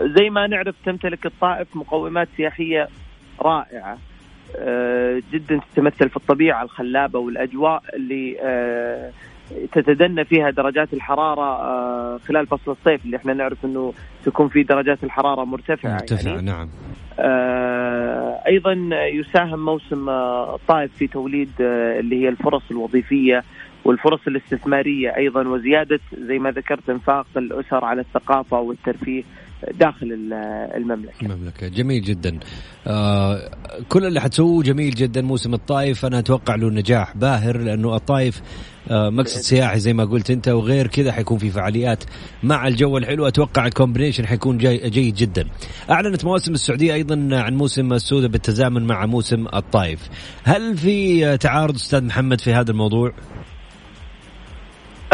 زي 0.00 0.30
ما 0.30 0.46
نعرف 0.46 0.74
تمتلك 0.84 1.26
الطائف 1.26 1.76
مقومات 1.76 2.28
سياحية 2.36 2.88
رائعة. 3.40 3.98
آه، 4.56 5.22
جدا 5.32 5.60
تتمثل 5.74 6.08
في 6.08 6.16
الطبيعة 6.16 6.62
الخلابة 6.62 7.18
والأجواء 7.18 7.82
اللي 7.94 8.36
آه، 8.42 9.10
تتدنى 9.72 10.24
فيها 10.24 10.50
درجات 10.50 10.92
الحرارة 10.92 11.42
آه، 11.62 12.18
خلال 12.28 12.46
فصل 12.46 12.70
الصيف 12.72 13.04
اللي 13.04 13.16
إحنا 13.16 13.34
نعرف 13.34 13.64
إنه 13.64 13.92
تكون 14.24 14.48
في 14.48 14.62
درجات 14.62 15.04
الحرارة 15.04 15.44
مرتفعة 15.44 15.92
مرتفع 15.92 16.30
يعني. 16.30 16.42
نعم 16.42 16.68
آه، 17.20 18.42
أيضا 18.46 18.72
يساهم 19.12 19.64
موسم 19.64 20.08
آه، 20.08 20.54
الطائف 20.54 20.90
في 20.96 21.06
توليد 21.06 21.50
آه، 21.60 22.00
اللي 22.00 22.24
هي 22.24 22.28
الفرص 22.28 22.62
الوظيفية 22.70 23.42
والفرص 23.84 24.20
الاستثمارية 24.28 25.16
أيضا 25.16 25.48
وزيادة 25.48 26.00
زي 26.28 26.38
ما 26.38 26.50
ذكرت 26.50 26.90
انفاق 26.90 27.26
الأسر 27.36 27.84
على 27.84 28.00
الثقافة 28.00 28.60
والترفيه 28.60 29.22
داخل 29.80 30.06
ال- 30.12 30.32
المملكة. 30.76 31.22
المملكة 31.22 31.68
جميل 31.68 32.02
جدا 32.02 32.38
آه 32.86 33.38
كل 33.88 34.04
اللي 34.06 34.20
حتسووه 34.20 34.62
جميل 34.62 34.90
جدا 34.90 35.22
موسم 35.22 35.54
الطايف 35.54 36.06
أنا 36.06 36.18
أتوقع 36.18 36.54
له 36.54 36.70
نجاح 36.70 37.16
باهر 37.16 37.56
لأنه 37.58 37.96
الطايف 37.96 38.40
آه 38.40 38.77
مقصد 38.90 39.40
سياحي 39.40 39.78
زي 39.78 39.92
ما 39.92 40.04
قلت 40.04 40.30
أنت 40.30 40.48
وغير 40.48 40.86
كذا 40.86 41.12
حيكون 41.12 41.38
في 41.38 41.50
فعاليات 41.50 42.04
مع 42.42 42.66
الجو 42.68 42.98
الحلو. 42.98 43.28
أتوقع 43.28 43.66
ال 43.66 43.71
combination 43.71 44.26
حيكون 44.26 44.58
جاي 44.58 44.90
جيد 44.90 45.14
جدا. 45.14 45.48
أعلنت 45.90 46.24
مواسم 46.24 46.52
السعودية 46.52 46.94
أيضا 46.94 47.28
عن 47.32 47.54
موسم 47.56 47.92
السوداء 47.92 48.30
بالتزامن 48.30 48.86
مع 48.86 49.06
موسم 49.06 49.46
الطايف 49.54 50.08
هل 50.44 50.76
في 50.76 51.26
آه، 51.26 51.36
تعارض 51.36 51.74
أستاذ 51.74 52.04
محمد 52.04 52.40
في 52.40 52.52
هذا 52.52 52.70
الموضوع؟ 52.70 53.12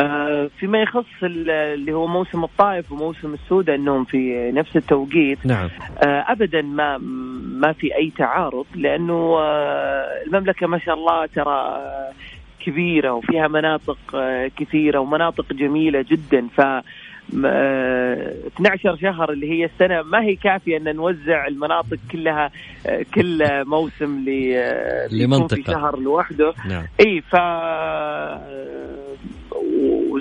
آه، 0.03 0.51
فيما 0.61 0.83
يخص 0.83 1.23
ال- 1.23 1.51
اللي 1.51 1.93
هو 1.93 2.07
موسم 2.07 2.45
الطائف 2.45 2.93
وموسم 2.93 3.35
السوداء 3.35 3.77
إنهم 3.77 4.05
في 4.05 4.51
نفس 4.55 4.77
التوقيت. 4.77 5.39
نعم. 5.47 5.69
آه، 5.99 6.25
ابدا 6.29 6.63
ما 6.63 6.99
ما 7.61 7.73
في 7.73 7.97
أي 7.97 8.13
تعارض 8.19 8.67
لأنه 8.75 9.37
آه، 9.39 10.05
المملكة 10.27 10.67
ما 10.67 10.79
شاء 10.79 10.95
الله 10.95 11.27
ترى 11.27 11.55
آه، 11.55 12.13
كبيرة 12.67 13.13
وفيها 13.13 13.49
مناطق 13.49 13.99
آه، 14.15 14.51
كثيرة 14.57 14.99
ومناطق 14.99 15.53
جميلة 15.53 16.05
جدا. 16.11 16.47
ف 16.57 16.61
م- 17.33 17.47
آه، 17.47 18.35
12 18.57 18.97
شهر 18.97 19.33
اللي 19.33 19.51
هي 19.51 19.65
السنة 19.65 20.03
ما 20.03 20.23
هي 20.23 20.37
كافية 20.37 20.77
إن 20.77 20.97
نوزع 20.97 21.47
المناطق 21.47 21.99
كلها 22.13 22.51
آه، 22.87 23.05
كل 23.15 23.65
موسم 23.67 24.25
لمنطقة. 25.13 25.57
في 25.57 25.63
شهر 25.63 25.99
لوحده. 25.99 26.55
نعم. 26.69 26.85
إي 27.01 27.21
ف 27.21 27.37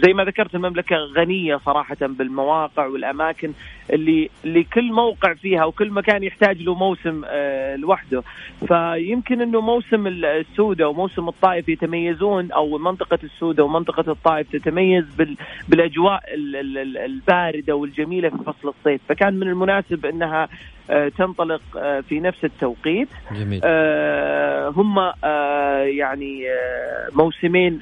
وزي 0.04 0.14
ما 0.14 0.24
ذكرت 0.24 0.56
المملكة 0.56 0.96
غنية 0.96 1.56
صراحة 1.66 1.98
بالمواقع 2.02 2.86
والأماكن 2.86 3.52
اللي 3.94 4.30
اللي 4.46 4.64
كل 4.64 4.92
موقع 4.92 5.34
فيها 5.34 5.66
وكل 5.66 5.92
مكان 5.92 6.24
يحتاج 6.24 6.62
له 6.62 6.76
موسم 6.76 7.22
آه، 7.26 7.76
لوحده. 7.76 8.24
فيمكن 8.68 9.42
إنه 9.42 9.62
موسم 9.62 10.08
السودة 10.08 10.90
وموسم 10.90 11.28
الطائف 11.28 11.70
يتميزون 11.70 12.52
أو 12.52 12.78
منطقة 12.78 13.20
السودة 13.24 13.64
ومنطقة 13.64 14.12
الطائف 14.12 14.52
تتميز 14.52 15.04
بال 15.18 15.36
بالأجواء 15.70 16.34
ال- 16.34 16.56
ال- 16.56 16.78
ال- 16.78 16.98
الباردة 16.98 17.76
والجميلة 17.76 18.30
في 18.30 18.38
فصل 18.38 18.68
الصيف. 18.80 19.02
فكان 19.10 19.34
من 19.34 19.48
المناسب 19.48 20.06
إنها 20.06 20.48
آه، 20.90 21.10
تنطلق 21.10 21.62
آه، 21.78 22.00
في 22.00 22.20
نفس 22.20 22.46
التوقيت. 22.46 23.10
جميل. 23.32 23.62
هم 24.76 25.12
يعني 25.98 26.44
موسمين 27.16 27.80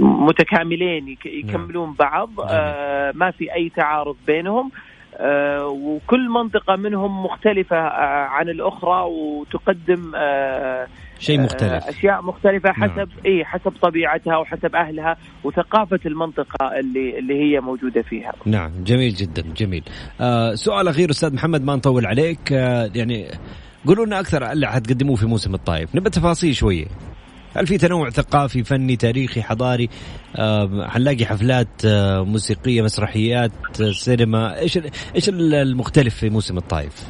متكاملين 0.00 1.08
يك- 1.08 1.26
يكملون 1.26 1.94
بعض. 1.98 2.30
آه، 2.48 3.12
ما 3.14 3.30
في 3.30 3.54
أي 3.54 3.68
تعارض 3.76 4.16
بينهم. 4.26 4.70
آه، 5.16 5.66
وكل 5.66 6.28
منطقة 6.28 6.76
منهم 6.76 7.24
مختلفة 7.24 7.76
آه، 7.76 8.26
عن 8.26 8.48
الأخرى 8.48 9.02
وتقدم 9.02 10.12
شيء 11.18 11.40
مختلف. 11.40 11.84
أشياء 11.88 12.22
مختلفة 12.22 12.72
نعم. 12.78 12.90
حسب 12.90 13.08
إيه 13.26 13.44
حسب 13.44 13.72
طبيعتها 13.82 14.36
وحسب 14.36 14.74
أهلها 14.74 15.16
وثقافة 15.44 16.00
المنطقة 16.06 16.78
اللي 16.80 17.18
اللي 17.18 17.34
هي 17.34 17.60
موجودة 17.60 18.02
فيها. 18.02 18.32
نعم 18.46 18.70
جميل 18.84 19.14
جدا 19.14 19.42
جميل. 19.56 19.84
آه 20.20 20.54
سؤال 20.54 20.88
أخير 20.88 21.10
أستاذ 21.10 21.34
محمد 21.34 21.64
ما 21.64 21.76
نطول 21.76 22.06
عليك. 22.06 22.52
آه 22.52 22.90
يعني 22.94 23.26
قولوا 23.86 24.06
لنا 24.06 24.20
أكثر 24.20 24.52
اللي 24.52 24.66
حتقدموه 24.66 25.16
في 25.16 25.26
موسم 25.26 25.54
الطايف 25.54 25.94
نبى 25.96 26.10
تفاصيل 26.10 26.54
شوية. 26.54 26.86
هل 27.56 27.66
في 27.66 27.78
تنوع 27.78 28.10
ثقافي 28.10 28.64
فني 28.64 28.96
تاريخي 28.96 29.42
حضاري 29.42 29.88
حنلاقي 30.86 31.26
حفلات 31.26 31.68
موسيقية 32.26 32.82
مسرحيات 32.82 33.52
سينما. 33.90 34.58
إيش 34.58 34.78
إيش 35.14 35.28
ال- 35.28 35.54
المختلف 35.54 36.14
في 36.14 36.30
موسم 36.30 36.56
الطايف؟ 36.58 37.08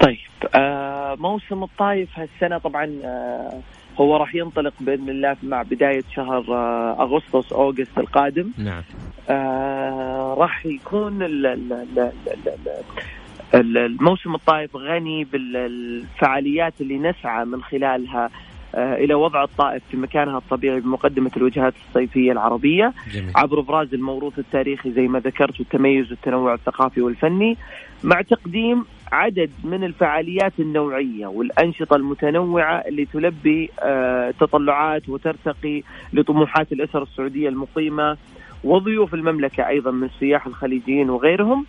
طيب 0.00 0.18
آه 0.54 1.14
موسم 1.18 1.62
الطايف 1.62 2.08
هالسنة 2.18 2.58
طبعا 2.58 2.90
آه 3.04 3.60
هو 4.00 4.16
راح 4.16 4.34
ينطلق 4.34 4.72
بإذن 4.80 5.08
الله 5.08 5.36
مع 5.42 5.62
بداية 5.62 6.02
شهر 6.16 6.44
آه 6.48 6.96
أغسطس 7.00 7.52
أوغست 7.52 7.98
القادم. 7.98 8.50
نعم. 8.58 8.82
آه 9.30 10.34
راح 10.38 10.66
يكون 10.66 11.22
ال- 11.22 11.46
ال- 11.46 11.72
ال- 11.72 11.98
ال- 11.98 12.48
ال- 12.48 13.60
ال- 13.60 13.78
الموسم 13.78 14.34
الطائف 14.34 14.76
غني 14.76 15.24
بالفعاليات 15.24 16.74
اللي 16.80 16.98
نسعى 16.98 17.44
من 17.44 17.62
خلالها. 17.62 18.24
آه 18.24 18.30
إلى 18.74 19.14
وضع 19.14 19.44
الطائف 19.44 19.82
في 19.90 19.96
مكانها 19.96 20.38
الطبيعي 20.38 20.80
بمقدمة 20.80 21.30
الوجهات 21.36 21.74
الصيفية 21.88 22.32
العربية 22.32 22.92
جميل. 23.12 23.32
عبر 23.36 23.58
أبراز 23.58 23.94
الموروث 23.94 24.38
التاريخي 24.38 24.92
زي 24.92 25.08
ما 25.08 25.18
ذكرت 25.18 25.60
والتميز 25.60 26.10
والتنوع 26.10 26.54
الثقافي 26.54 27.00
والفني 27.00 27.56
مع 28.04 28.22
تقديم 28.22 28.84
عدد 29.12 29.50
من 29.64 29.84
الفعاليات 29.84 30.52
النوعية 30.58 31.26
والأنشطة 31.26 31.96
المتنوعة 31.96 32.74
اللي 32.76 33.04
تلبي 33.04 33.70
آه، 33.82 34.30
تطلعات 34.40 35.08
وترتقي 35.08 35.82
لطموحات 36.12 36.72
الأسر 36.72 37.02
السعودية 37.02 37.48
المقيمة 37.48 38.16
وضيوف 38.64 39.14
المملكة 39.14 39.68
أيضا 39.68 39.90
من 39.90 40.04
السياح 40.14 40.46
الخليجيين 40.46 41.10
وغيرهم. 41.10 41.66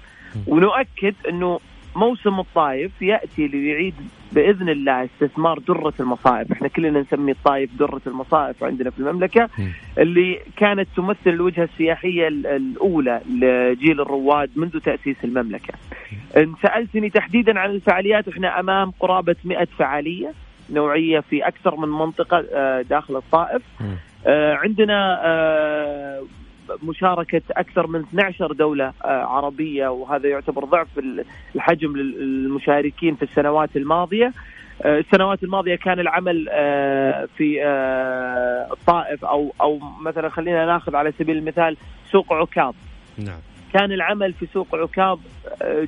ونؤكد 0.47 1.13
إنه 1.29 1.59
موسم 1.95 2.39
الطايف 2.39 3.01
يأتي 3.01 3.47
ليعيد 3.47 3.93
بإذن 4.31 4.69
الله 4.69 5.03
استثمار 5.05 5.59
درة 5.59 5.93
المصائب، 5.99 6.51
إحنا 6.51 6.67
كلنا 6.67 6.99
نسمي 7.01 7.31
الطايف 7.31 7.69
درة 7.79 8.01
المصائب 8.07 8.55
عندنا 8.61 8.89
في 8.89 8.99
المملكة 8.99 9.49
اللي 9.97 10.39
كانت 10.57 10.87
تمثل 10.95 11.17
الوجهة 11.27 11.63
السياحية 11.63 12.27
ال- 12.27 12.47
الأولى 12.47 13.21
لجيل 13.29 14.01
الرواد 14.01 14.49
منذ 14.55 14.79
تأسيس 14.79 15.15
المملكة. 15.23 15.73
إن 16.37 16.53
سألتني 16.63 17.09
تحديدا 17.09 17.59
عن 17.59 17.69
الفعاليات 17.69 18.27
إحنا 18.27 18.59
أمام 18.59 18.91
قرابة 18.99 19.35
100 19.45 19.65
فعالية 19.79 20.33
نوعية 20.69 21.19
في 21.19 21.47
أكثر 21.47 21.75
من 21.75 21.89
منطقة 21.89 22.45
آه، 22.53 22.81
داخل 22.81 23.15
الطائف. 23.15 23.61
آه، 24.27 24.53
عندنا 24.55 25.19
آه، 25.23 26.23
مشاركة 26.83 27.41
أكثر 27.51 27.87
من 27.87 27.99
12 27.99 28.51
دولة 28.53 28.85
آه، 29.05 29.07
عربية 29.23 29.87
وهذا 29.87 30.29
يعتبر 30.29 30.65
ضعف 30.65 30.87
ال- 30.97 31.25
الحجم 31.55 31.97
للمشاركين 31.97 33.15
في 33.15 33.23
السنوات 33.23 33.75
الماضية. 33.75 34.33
آه، 34.83 34.99
السنوات 34.99 35.43
الماضية 35.43 35.75
كان 35.75 35.99
العمل 35.99 36.47
آه، 36.51 37.27
في 37.37 37.63
الطائف 38.71 39.25
أو 39.25 39.53
أو 39.61 39.79
مثلا 40.01 40.29
خلينا 40.29 40.65
ناخذ 40.65 40.95
على 40.95 41.11
سبيل 41.19 41.37
المثال 41.37 41.77
سوق 42.11 42.33
عكاظ. 42.33 42.73
نعم. 43.17 43.39
كان 43.73 43.91
العمل 43.91 44.33
في 44.33 44.45
سوق 44.53 44.75
عكاظ 44.75 45.19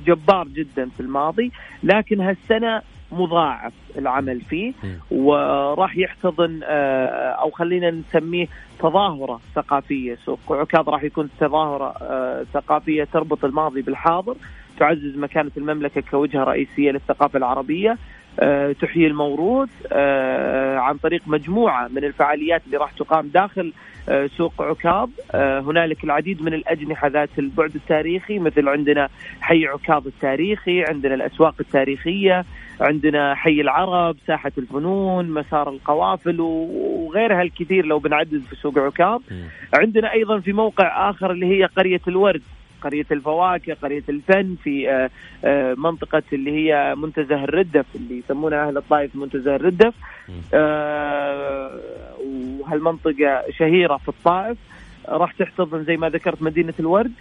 جبار 0.06 0.48
جدا 0.48 0.88
في 0.88 1.00
الماضي 1.00 1.52
لكن 1.82 2.20
هالسنة 2.20 2.82
مضاعف 3.14 3.72
العمل 3.98 4.40
فيه 4.40 4.72
وراح 5.10 5.96
يحتضن 5.96 6.60
آه، 6.64 7.06
أو 7.30 7.50
خلينا 7.50 7.90
نسميه 7.90 8.46
تظاهرة 8.78 9.40
ثقافية. 9.54 10.14
سوق 10.24 10.40
عكاظ 10.50 10.88
راح 10.88 11.02
يكون 11.02 11.28
تظاهرة 11.40 11.94
آه، 12.02 12.44
ثقافية 12.52 13.04
تربط 13.04 13.44
الماضي 13.44 13.82
بالحاضر 13.82 14.34
تعزز 14.78 15.16
مكانة 15.16 15.50
المملكة 15.56 16.02
كوجهة 16.10 16.44
رئيسية 16.44 16.90
للثقافة 16.90 17.36
العربية. 17.36 17.98
تحيي 18.80 19.06
الموروث 19.06 19.70
آه، 19.92 20.78
عن 20.78 20.96
طريق 20.96 21.22
مجموعة 21.26 21.88
من 21.88 22.04
الفعاليات 22.04 22.62
اللي 22.66 22.76
راح 22.76 22.92
تقام 22.92 23.28
داخل 23.28 23.72
آه، 24.08 24.26
سوق 24.26 24.62
عكاظ. 24.62 25.08
آه، 25.32 25.60
هنالك 25.60 26.04
العديد 26.04 26.42
من 26.42 26.54
الأجنحة 26.54 27.08
ذات 27.08 27.28
البعد 27.38 27.74
التاريخي 27.74 28.38
مثل 28.38 28.68
عندنا 28.68 29.08
حي 29.40 29.66
عكاظ 29.66 30.06
التاريخي 30.06 30.84
عندنا 30.84 31.14
الأسواق 31.14 31.54
التاريخية 31.60 32.44
عندنا 32.80 33.34
حي 33.34 33.60
العرب 33.60 34.16
ساحة 34.26 34.52
الفنون 34.58 35.30
مسار 35.30 35.68
القوافل 35.68 36.40
وغيرها 36.40 37.42
الكثير 37.42 37.86
لو 37.86 37.98
بنعدد 37.98 38.42
في 38.50 38.56
سوق 38.56 38.78
عكاظ. 38.78 39.20
عندنا 39.74 40.12
أيضا 40.12 40.40
في 40.40 40.52
موقع 40.52 41.10
آخر 41.10 41.30
اللي 41.30 41.46
هي 41.46 41.64
قرية 41.64 42.00
الورد. 42.08 42.42
قرية 42.84 43.06
الفواكه 43.10 43.74
قرية 43.74 44.02
الفن 44.08 44.56
في 44.64 44.90
آه، 44.90 45.10
آه، 45.44 45.74
منطقة 45.78 46.22
اللي 46.32 46.50
هي 46.50 46.94
منتزه 46.94 47.44
الردف 47.44 47.86
اللي 47.94 48.18
يسمونها 48.18 48.68
أهل 48.68 48.76
الطائف 48.76 49.16
منتزه 49.16 49.56
الردف. 49.56 49.94
آه، 50.54 51.70
وهالمنطقة 52.60 53.44
شهيرة 53.58 53.96
في 53.96 54.08
الطائف. 54.08 54.58
راح 55.08 55.32
تحتضن 55.32 55.84
زي 55.84 55.96
ما 55.96 56.08
ذكرت 56.08 56.42
مدينة 56.42 56.74
الورد. 56.80 57.12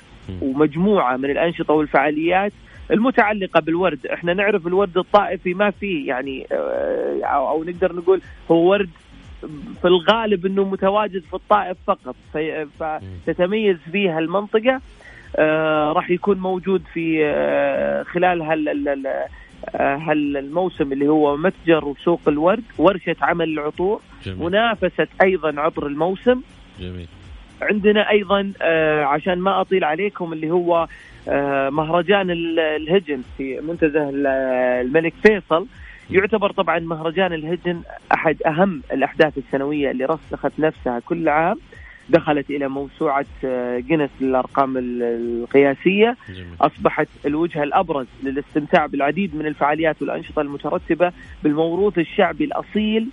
ومجموعة 0.41 1.18
من 1.18 1.30
الأنشطة 1.30 1.74
والفعاليات 1.74 2.53
المتعلقة 2.91 3.59
بالورد. 3.59 4.07
إحنا 4.07 4.34
نعرف 4.34 4.68
الورد 4.68 4.97
الطائفي 4.97 5.53
ما 5.53 5.72
فيه 5.72 6.07
يعني 6.07 6.47
أو, 7.24 7.49
أو 7.49 7.64
نقدر 7.64 7.95
نقول 7.95 8.22
هو 8.51 8.70
ورد 8.70 8.89
في 9.82 9.88
الغالب 9.88 10.45
إنه 10.45 10.64
متواجد 10.64 11.24
في 11.24 11.34
الطائف 11.34 11.78
فقط. 11.88 12.16
فتتميز 12.80 13.78
فيها 13.91 14.20
المنطقة 14.20 14.74
آه، 14.74 14.82
راح 15.92 16.10
يكون 16.12 16.38
موجود 16.38 16.84
في 16.94 17.26
آه، 17.26 18.04
خلال 18.04 18.42
هال 18.42 18.70
ال- 18.70 18.88
ال- 18.88 19.26
آه، 19.76 19.96
اللي 20.92 21.08
هو 21.08 21.38
متجر 21.38 21.86
وسوق 21.86 22.22
الورد 22.28 22.64
ورشة 22.78 23.16
عمل 23.22 23.50
العطور 23.50 24.02
جميل. 24.26 24.40
منافسة 24.40 25.08
أيضا 25.22 25.62
عطر 25.62 25.88
الموسم. 25.88 26.42
جميل. 26.80 27.08
عندنا 27.62 28.10
أيضا 28.10 28.54
آه، 28.62 29.04
عشان 29.04 29.40
ما 29.40 29.62
أطيل 29.62 29.84
عليكم 29.84 30.34
اللي 30.34 30.52
هو 30.52 30.88
آه، 31.28 31.70
مهرجان 31.70 32.32
ال- 32.32 32.60
الهجن 32.60 33.22
في 33.38 33.62
منتزه 33.62 34.10
ال- 34.10 34.28
الملك 34.88 35.14
فيصل. 35.24 35.66
يعتبر 36.12 36.52
طبعا 36.52 36.80
مهرجان 36.80 37.34
الهجن 37.34 37.82
أحد 38.14 38.38
أهم 38.44 38.82
الأحداث 38.94 39.38
السنوية 39.38 39.92
اللي 39.92 40.06
رسخت 40.06 40.52
نفسها 40.60 41.00
كل 41.00 41.30
عام. 41.30 41.58
دخلت 42.10 42.49
إلى 42.49 42.68
موسوعة 42.68 43.26
آه، 43.45 43.80
جينيس 43.80 44.10
للأرقام 44.22 44.78
ال- 44.78 45.04
القياسية. 45.04 46.18
جميل. 46.30 46.45
أصبحت 46.62 47.08
الوجهه 47.26 47.64
الأبرز 47.64 48.08
للاستمتاع 48.24 48.86
بالعديد 48.86 49.36
من 49.36 49.45
الفعاليات 49.45 50.01
والأنشطة 50.01 50.41
المترتبة 50.41 51.12
بالموروث 51.43 51.97
الشعبي 51.99 52.43
الأصيل 52.43 53.08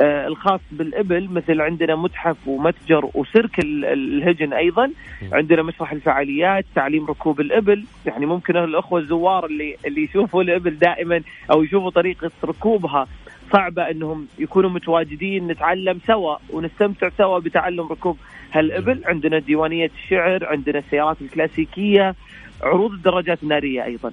آه، 0.00 0.26
الخاص 0.26 0.60
بالإبل 0.72 1.28
مثل 1.30 1.60
عندنا 1.60 1.96
متحف 1.96 2.36
ومتجر 2.48 3.10
وسيرك 3.14 3.58
ال- 3.58 3.84
الهجن 3.84 4.52
أيضا. 4.52 4.90
عندنا 5.32 5.62
مسرح 5.62 5.92
الفعاليات 5.92 6.64
تعليم 6.74 7.06
ركوب 7.06 7.40
الإبل. 7.40 7.84
يعني 8.06 8.26
ممكن 8.26 8.56
الأخوة 8.56 9.00
الزوار 9.00 9.46
اللي 9.46 9.76
اللي 9.86 10.04
يشوفوا 10.04 10.42
الإبل 10.42 10.78
دائما 10.78 11.20
أو 11.50 11.62
يشوفوا 11.62 11.90
طريقة 11.90 12.30
ركوبها 12.44 13.06
صعبة 13.52 13.90
إنهم 13.90 14.26
يكونوا 14.38 14.70
متواجدين 14.70 15.46
نتعلم 15.46 16.00
سوا 16.06 16.36
ونستمتع 16.50 17.08
سوا 17.18 17.38
بتعلم 17.38 17.86
ركوب 17.86 18.16
هالإبل. 18.52 19.02
عندنا 19.04 19.38
ديوانية 19.38 19.90
الشعر 20.04 20.46
عندنا 20.46 20.78
السيارات 20.78 21.22
الكلاسيكية 21.22 22.14
عروض 22.62 22.92
الدراجات 22.92 23.42
النارية 23.42 23.84
أيضا. 23.84 24.12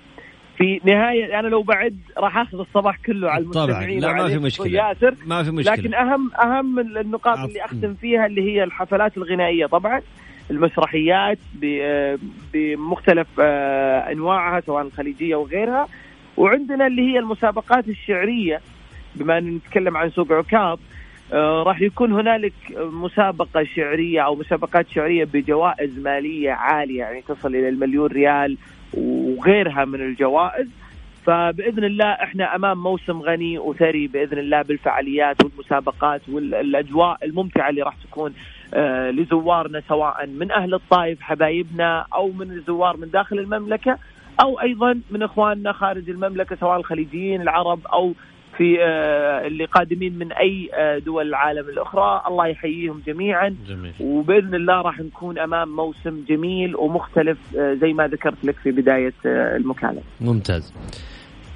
في 0.58 0.82
نهاية 0.84 1.40
أنا 1.40 1.48
لو 1.48 1.62
بعد 1.62 1.98
راح 2.18 2.38
أخذ 2.38 2.60
الصباح 2.60 2.98
كله 3.06 3.30
على 3.32 3.46
طبعا. 3.46 3.66
المستمعين 3.66 4.00
لا 4.00 4.14
ما 4.14 4.28
في 4.28 4.38
مشكلة. 4.38 4.68
ياسر. 4.88 5.16
ما 5.26 5.44
في 5.44 5.52
مشكلة. 5.52 5.76
لكن 5.76 5.94
أهم 5.94 6.32
أهم 6.36 6.80
النقاط 6.80 7.38
اللي 7.38 7.66
أختم 7.66 7.94
فيها 7.94 8.26
اللي 8.26 8.42
هي 8.42 8.64
الحفلات 8.64 9.18
الغنائية. 9.18 9.66
طبعا 9.66 10.02
المسرحيات 10.52 11.38
آه، 11.64 12.18
بمختلف 12.54 13.28
آه، 13.40 14.12
أنواعها 14.12 14.62
سواء 14.62 14.84
الخليجية 14.86 15.36
وغيرها. 15.36 15.88
وعندنا 16.38 16.88
اللي 16.88 17.02
هي 17.14 17.20
المسابقات 17.20 17.88
الشعرية. 17.88 18.62
بما 19.16 19.38
أن 19.38 19.56
نتكلم 19.56 19.98
عن 19.98 20.10
سوق 20.10 20.32
عكاظ 20.32 20.80
آه، 21.34 21.64
راح 21.64 21.82
يكون 21.82 22.12
هنالك 22.12 22.54
مسابقة 22.78 23.64
شعرية 23.64 24.22
أو 24.22 24.36
مسابقات 24.36 24.90
شعرية 24.90 25.24
بجوائز 25.24 26.00
مالية 26.00 26.52
عالية 26.52 27.00
يعني 27.00 27.22
تصل 27.22 27.56
إلى 27.56 27.70
المليون 27.70 28.12
ريال 28.12 28.58
وغيرها 28.94 29.86
من 29.86 30.02
الجوائز. 30.02 30.68
فبإذن 31.26 31.84
الله 31.84 32.06
إحنا 32.06 32.56
أمام 32.56 32.84
موسم 32.84 33.22
غني 33.22 33.60
وثري 33.60 34.08
بإذن 34.08 34.38
الله 34.38 34.62
بالفعاليات 34.62 35.44
والمسابقات 35.44 36.22
والأجواء 36.30 37.18
الممتعة 37.24 37.70
اللي 37.70 37.82
راح 37.82 37.96
تكون 38.04 38.34
آه، 38.74 39.12
لزوارنا 39.12 39.82
سواء 39.88 40.28
من 40.28 40.52
أهل 40.52 40.74
الطائف 40.74 41.22
حبايبنا 41.22 42.06
أو 42.14 42.32
من 42.32 42.52
الزوار 42.52 42.98
من 42.98 43.10
داخل 43.10 43.40
المملكة 43.40 43.98
أو 44.42 44.62
أيضا 44.62 45.00
من 45.12 45.24
إخواننا 45.24 45.72
خارج 45.72 46.10
المملكة 46.10 46.56
سواء 46.56 46.78
الخليجيين 46.78 47.42
العرب 47.42 47.80
أو 47.88 48.14
في 48.58 48.84
آه، 48.84 49.48
اللي 49.48 49.66
قادمين 49.66 50.18
من 50.18 50.32
أي 50.32 50.70
آه، 50.74 50.98
دول 50.98 51.28
العالم 51.28 51.70
الأخرى. 51.70 52.22
الله 52.28 52.48
يحييهم 52.48 53.02
جميعا. 53.08 53.56
جميل. 53.68 53.94
وبإذن 54.00 54.56
الله 54.56 54.82
راح 54.82 55.00
نكون 55.00 55.40
أمام 55.40 55.76
موسم 55.76 56.24
جميل 56.30 56.76
ومختلف 56.76 57.38
آه، 57.60 57.74
زي 57.74 57.94
ما 57.94 58.08
ذكرت 58.08 58.46
لك 58.46 58.56
في 58.56 58.72
بداية 58.72 59.14
المكالمة. 59.26 60.02
ممتاز. 60.22 60.74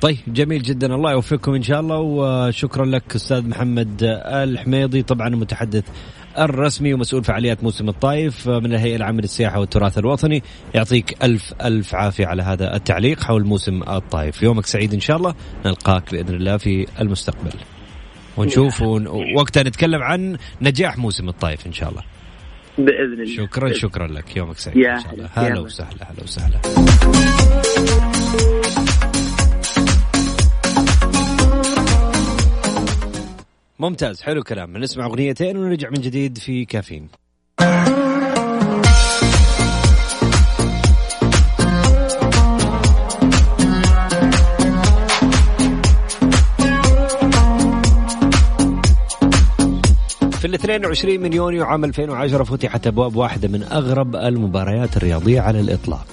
طيب 0.01 0.17
جميل 0.27 0.61
جدا. 0.61 0.95
الله 0.95 1.11
يوفقكم 1.11 1.53
إن 1.53 1.61
شاء 1.61 1.79
الله. 1.79 1.99
وشكرا 1.99 2.85
لك 2.85 3.15
أستاذ 3.15 3.49
محمد 3.49 4.03
الحميضي 4.25 5.01
طبعا 5.03 5.27
المتحدث 5.27 5.89
الرسمي 6.39 6.93
ومسؤول 6.93 7.23
فعاليات 7.23 7.63
موسم 7.63 7.89
الطايف 7.89 8.49
من 8.49 8.73
الهيئة 8.73 8.95
العامة 8.95 9.21
للسياحة 9.21 9.59
والتراث 9.59 9.97
الوطني. 9.97 10.43
يعطيك 10.75 11.23
ألف 11.23 11.53
ألف 11.61 11.95
عافية 11.95 12.25
على 12.25 12.43
هذا 12.43 12.75
التعليق 12.75 13.23
حول 13.23 13.45
موسم 13.45 13.83
الطايف 13.83 14.43
يومك 14.43 14.65
سعيد 14.65 14.93
إن 14.93 14.99
شاء 14.99 15.17
الله. 15.17 15.35
نلقاك 15.65 16.11
بإذن 16.11 16.35
الله 16.35 16.57
في 16.57 16.87
المستقبل. 17.01 17.53
ونشوف 18.37 18.81
ون... 18.81 19.07
وقتها 19.37 19.63
نتكلم 19.63 20.03
عن 20.03 20.37
نجاح 20.61 20.97
موسم 20.97 21.29
الطايف 21.29 21.67
إن 21.67 21.73
شاء 21.73 21.89
الله. 21.89 22.03
بإذن 22.77 23.21
الله. 23.21 23.35
شكرا 23.37 23.73
شكرا 23.73 24.07
لك. 24.07 24.37
يومك 24.37 24.57
سعيد 24.57 24.77
يا 24.77 24.93
ان 24.93 24.99
شاء 24.99 25.13
الله. 25.13 25.29
هلا. 25.33 25.59
وسهلا 25.59 26.11
هلا 26.11 26.23
وسهلا. 26.23 26.59
ممتاز 33.79 34.21
حلو 34.21 34.43
كلام 34.43 34.77
نسمع 34.77 35.05
أغنيتين 35.05 35.57
ونرجع 35.57 35.89
من 35.89 36.01
جديد 36.01 36.37
في 36.37 36.65
كافيين 36.65 37.07
في 50.31 50.45
ال 50.45 50.53
22 50.53 51.19
من 51.19 51.33
يونيو 51.33 51.65
عام 51.65 51.85
2010 51.85 52.43
فتحت 52.43 52.87
أبواب 52.87 53.15
واحدة 53.15 53.47
من 53.47 53.63
أغرب 53.63 54.15
المباريات 54.15 54.97
الرياضية 54.97 55.41
على 55.41 55.59
الإطلاق. 55.59 56.05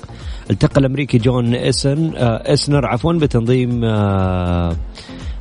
التقى 0.51 0.81
الأمريكي 0.81 1.19
جون 1.19 1.55
إسن 1.55 2.13
آه 2.17 2.53
إسنر 2.53 2.87
عفوا 2.87 3.13
بتنظيم 3.13 3.85
آه، 3.85 4.77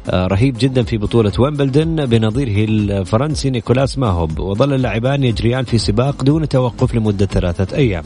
رهيب 0.10 0.58
جدا 0.60 0.84
في 0.84 0.98
بطولة 0.98 1.32
ويمبلدون 1.40 2.06
بنظيره 2.06 2.66
الفرنسي 2.70 3.50
نيكولاس 3.50 3.98
ماهوت. 3.98 4.40
وظل 4.40 4.74
اللاعبان 4.74 5.24
يجريان 5.24 5.64
في 5.64 5.78
سباق 5.78 6.24
دون 6.24 6.48
توقف 6.50 6.96
لمدة 6.96 7.26
ثلاثة 7.26 7.78
أيام. 7.78 8.04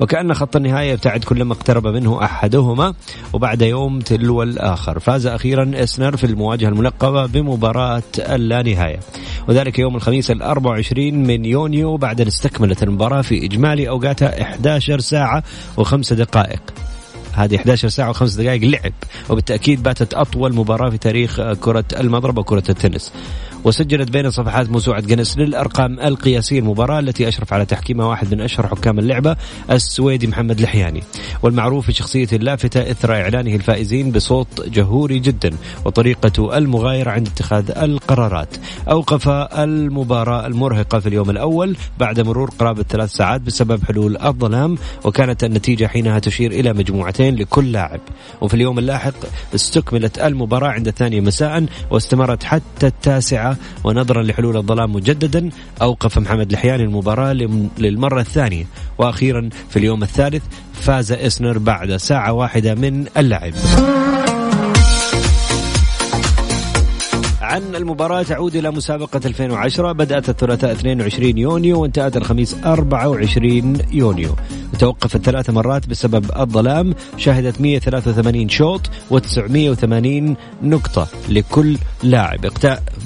وكأن 0.00 0.34
خط 0.34 0.56
النهاية 0.56 0.92
يبتعد 0.92 1.24
كلما 1.24 1.52
اقترب 1.52 1.86
منه 1.86 2.24
أحدهما 2.24 2.94
وبعد 3.32 3.62
يوم 3.62 4.00
تلو 4.00 4.42
الآخر. 4.42 4.98
فاز 4.98 5.26
أخيرا 5.26 5.70
إسنر 5.74 6.16
في 6.16 6.24
المواجهة 6.24 6.68
الملقبة 6.68 7.26
بمباراة 7.26 8.02
اللانهاية. 8.18 9.00
وذلك 9.48 9.78
يوم 9.78 9.96
الخميس 9.96 10.30
ال 10.30 10.42
24 10.42 11.14
من 11.14 11.44
يونيو 11.44 11.96
بعد 11.96 12.20
أن 12.20 12.26
استكملت 12.26 12.82
المباراة 12.82 13.22
في 13.22 13.44
إجمالي 13.44 13.88
أوقاتها 13.88 14.42
11 14.42 14.98
ساعة 14.98 15.42
وخمس 15.76 16.12
دقائق. 16.12 16.60
هذه 17.44 17.56
11 17.56 17.88
ساعة 17.88 18.10
وخمس 18.10 18.34
دقائق 18.34 18.64
لعب. 18.64 18.92
وبالتأكيد 19.28 19.82
باتت 19.82 20.14
أطول 20.14 20.54
مباراة 20.54 20.90
في 20.90 20.98
تاريخ 20.98 21.52
كرة 21.52 21.84
المضرب 22.00 22.38
وكرة 22.38 22.64
التنس. 22.68 23.12
وسجلت 23.64 24.10
بين 24.10 24.30
صفحات 24.30 24.70
موسوعة 24.70 25.00
جنس 25.00 25.38
للأرقام 25.38 26.00
القياسية 26.00 26.58
المباراة 26.58 26.98
التي 26.98 27.28
أشرف 27.28 27.52
على 27.52 27.66
تحكيمها 27.66 28.06
واحد 28.06 28.34
من 28.34 28.40
أشهر 28.40 28.66
حكام 28.66 28.98
اللعبة 28.98 29.36
السويدي 29.70 30.26
محمد 30.26 30.60
الحياني 30.60 31.02
والمعروف 31.42 31.88
بشخصيته 31.88 32.34
اللافتة 32.34 32.90
إثر 32.90 33.14
إعلانه 33.14 33.54
الفائزين 33.54 34.10
بصوت 34.10 34.68
جهوري 34.68 35.18
جدا 35.18 35.50
وطريقته 35.84 36.58
المغايرة 36.58 37.10
عند 37.10 37.26
اتخاذ 37.26 37.70
القرارات. 37.70 38.56
أوقف 38.90 39.28
المباراة 39.28 40.46
المرهقة 40.46 40.98
في 40.98 41.08
اليوم 41.08 41.30
الأول 41.30 41.76
بعد 41.98 42.20
مرور 42.20 42.50
قرابة 42.50 42.82
ثلاث 42.82 43.10
ساعات 43.10 43.40
بسبب 43.40 43.84
حلول 43.84 44.16
الظلام 44.16 44.78
وكانت 45.04 45.44
النتيجة 45.44 45.86
حينها 45.86 46.18
تشير 46.18 46.50
إلى 46.52 46.72
مجموعتين 46.72 47.27
لكل 47.30 47.72
لاعب. 47.72 48.00
وفي 48.40 48.54
اليوم 48.54 48.78
اللاحق 48.78 49.14
استكملت 49.54 50.18
المباراة 50.18 50.68
عند 50.68 50.88
الثانية 50.88 51.20
مساء 51.20 51.66
واستمرت 51.90 52.42
حتى 52.42 52.86
التاسعة 52.86 53.56
ونظرا 53.84 54.22
لحلول 54.22 54.56
الظلام 54.56 54.92
مجددا 54.92 55.50
أوقف 55.82 56.18
محمد 56.18 56.52
الحياني 56.52 56.82
المباراة 56.82 57.32
للمرة 57.78 58.20
الثانية. 58.20 58.66
وأخيرا 58.98 59.48
في 59.70 59.78
اليوم 59.78 60.02
الثالث 60.02 60.42
فاز 60.72 61.12
إسنر 61.12 61.58
بعد 61.58 61.96
ساعة 61.96 62.32
واحدة 62.32 62.74
من 62.74 63.06
اللعب. 63.16 63.52
عن 67.58 67.74
المباراة 67.74 68.22
تعود 68.22 68.56
إلى 68.56 68.70
مسابقة 68.70 69.20
2010 69.24 69.92
بدأت 69.92 70.28
الثلاثاء 70.28 70.72
22 70.72 71.38
يونيو 71.38 71.82
وانتهت 71.82 72.16
الخميس 72.16 72.56
24 72.64 73.78
يونيو. 73.92 74.36
وتوقفت 74.74 75.16
ثلاث 75.16 75.50
مرات 75.50 75.88
بسبب 75.88 76.24
الظلام. 76.40 76.94
شهدت 77.16 77.60
183 77.60 78.48
شوط 78.48 78.90
و980 79.10 80.36
نقطة 80.62 81.08
لكل 81.28 81.76
لاعب. 82.02 82.46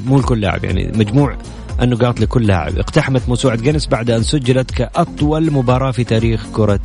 مو 0.06 0.18
لكل 0.18 0.40
لاعب 0.40 0.64
يعني 0.64 0.92
مجموع 0.94 1.36
النقاط 1.80 2.20
لكل 2.20 2.46
لاعب. 2.46 2.78
اقتحمت 2.78 3.28
موسوعة 3.28 3.56
جينيس 3.56 3.86
بعد 3.86 4.10
أن 4.10 4.22
سجلت 4.22 4.70
كأطول 4.70 5.50
مباراة 5.50 5.90
في 5.90 6.04
تاريخ 6.04 6.46
كرة 6.52 6.80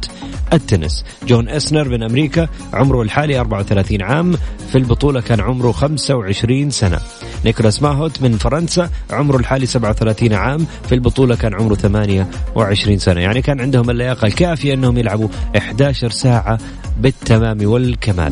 التنس. 0.53 1.05
جون 1.27 1.49
إسنر 1.49 1.89
من 1.89 2.03
أمريكا 2.03 2.47
عمره 2.73 3.01
الحالي 3.01 3.39
34 3.39 4.01
عام 4.01 4.33
في 4.71 4.77
البطولة 4.77 5.21
كان 5.21 5.41
عمره 5.41 5.71
25 5.71 6.69
سنة. 6.69 6.99
نيكولاس 7.45 7.81
ماهوت 7.81 8.21
من 8.21 8.38
فرنسا 8.38 8.89
عمره 9.11 9.38
الحالي 9.38 9.65
37 9.65 10.33
عام 10.33 10.67
في 10.89 10.95
البطولة 10.95 11.35
كان 11.35 11.53
عمره 11.53 11.75
28 11.75 12.97
سنة. 12.97 13.21
يعني 13.21 13.41
كان 13.41 13.61
عندهم 13.61 13.89
اللياقة 13.89 14.27
الكافية 14.27 14.73
أنهم 14.73 14.97
يلعبوا 14.97 15.27
11 15.57 16.09
ساعة 16.09 16.57
بالتمام 16.99 17.57
والكمال. 17.65 18.31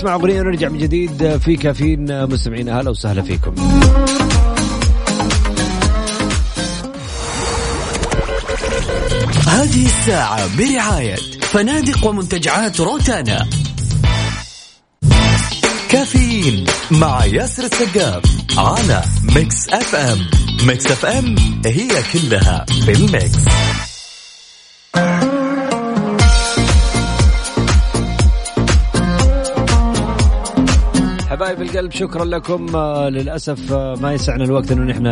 نسمع 0.00 0.14
أغنية 0.14 0.40
ونرجع 0.40 0.68
من 0.68 0.78
جديد 0.78 1.36
في 1.36 1.56
كافيين 1.56 2.26
مستمعين. 2.26 2.68
أهلا 2.68 2.90
وسهلا 2.90 3.22
فيكم. 3.22 3.54
هذه 9.46 9.86
الساعة 9.86 10.56
برعاية 10.58 11.16
فنادق 11.42 12.06
ومنتجعات 12.06 12.80
روتانا. 12.80 13.46
كافيين 15.88 16.64
مع 16.90 17.24
ياسر 17.24 17.64
السقاف 17.64 18.22
على 18.58 19.02
Mix 19.34 19.68
FM. 19.68 20.18
Mix 20.66 20.86
FM 20.86 21.34
هي 21.66 21.90
كلها 22.12 22.66
في 22.84 22.92
ال 22.92 23.01
mix. 23.01 23.38
حبايب 31.50 31.70
القلب. 31.70 31.92
شكرا 31.92 32.24
لكم. 32.24 32.76
آه، 32.76 33.08
للأسف 33.08 33.72
آه، 33.72 33.94
ما 34.02 34.12
يسعنا 34.12 34.44
الوقت 34.44 34.72
إنه 34.72 34.82
نحن 34.82 35.06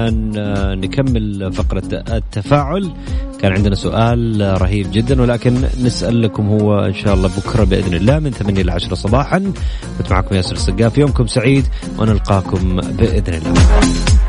نكمل 0.80 1.52
فقرة 1.52 1.82
التفاعل. 1.92 2.92
كان 3.40 3.52
عندنا 3.52 3.74
سؤال 3.74 4.40
رهيب 4.62 4.86
جدا 4.92 5.22
ولكن 5.22 5.54
نسأل 5.82 6.22
لكم 6.22 6.48
هو 6.48 6.78
إن 6.78 6.94
شاء 6.94 7.14
الله 7.14 7.28
بكرة 7.28 7.64
بإذن 7.64 7.94
الله 7.94 8.18
من 8.18 8.30
8 8.30 8.62
إلى 8.62 8.72
10 8.72 8.94
صباحا. 8.94 9.52
كنت 9.98 10.10
معكم 10.10 10.34
ياسر 10.34 10.52
السقاف. 10.52 10.98
يومكم 10.98 11.26
سعيد 11.26 11.64
ونلقاكم 11.98 12.76
بإذن 12.76 13.34
الله. 13.34 14.27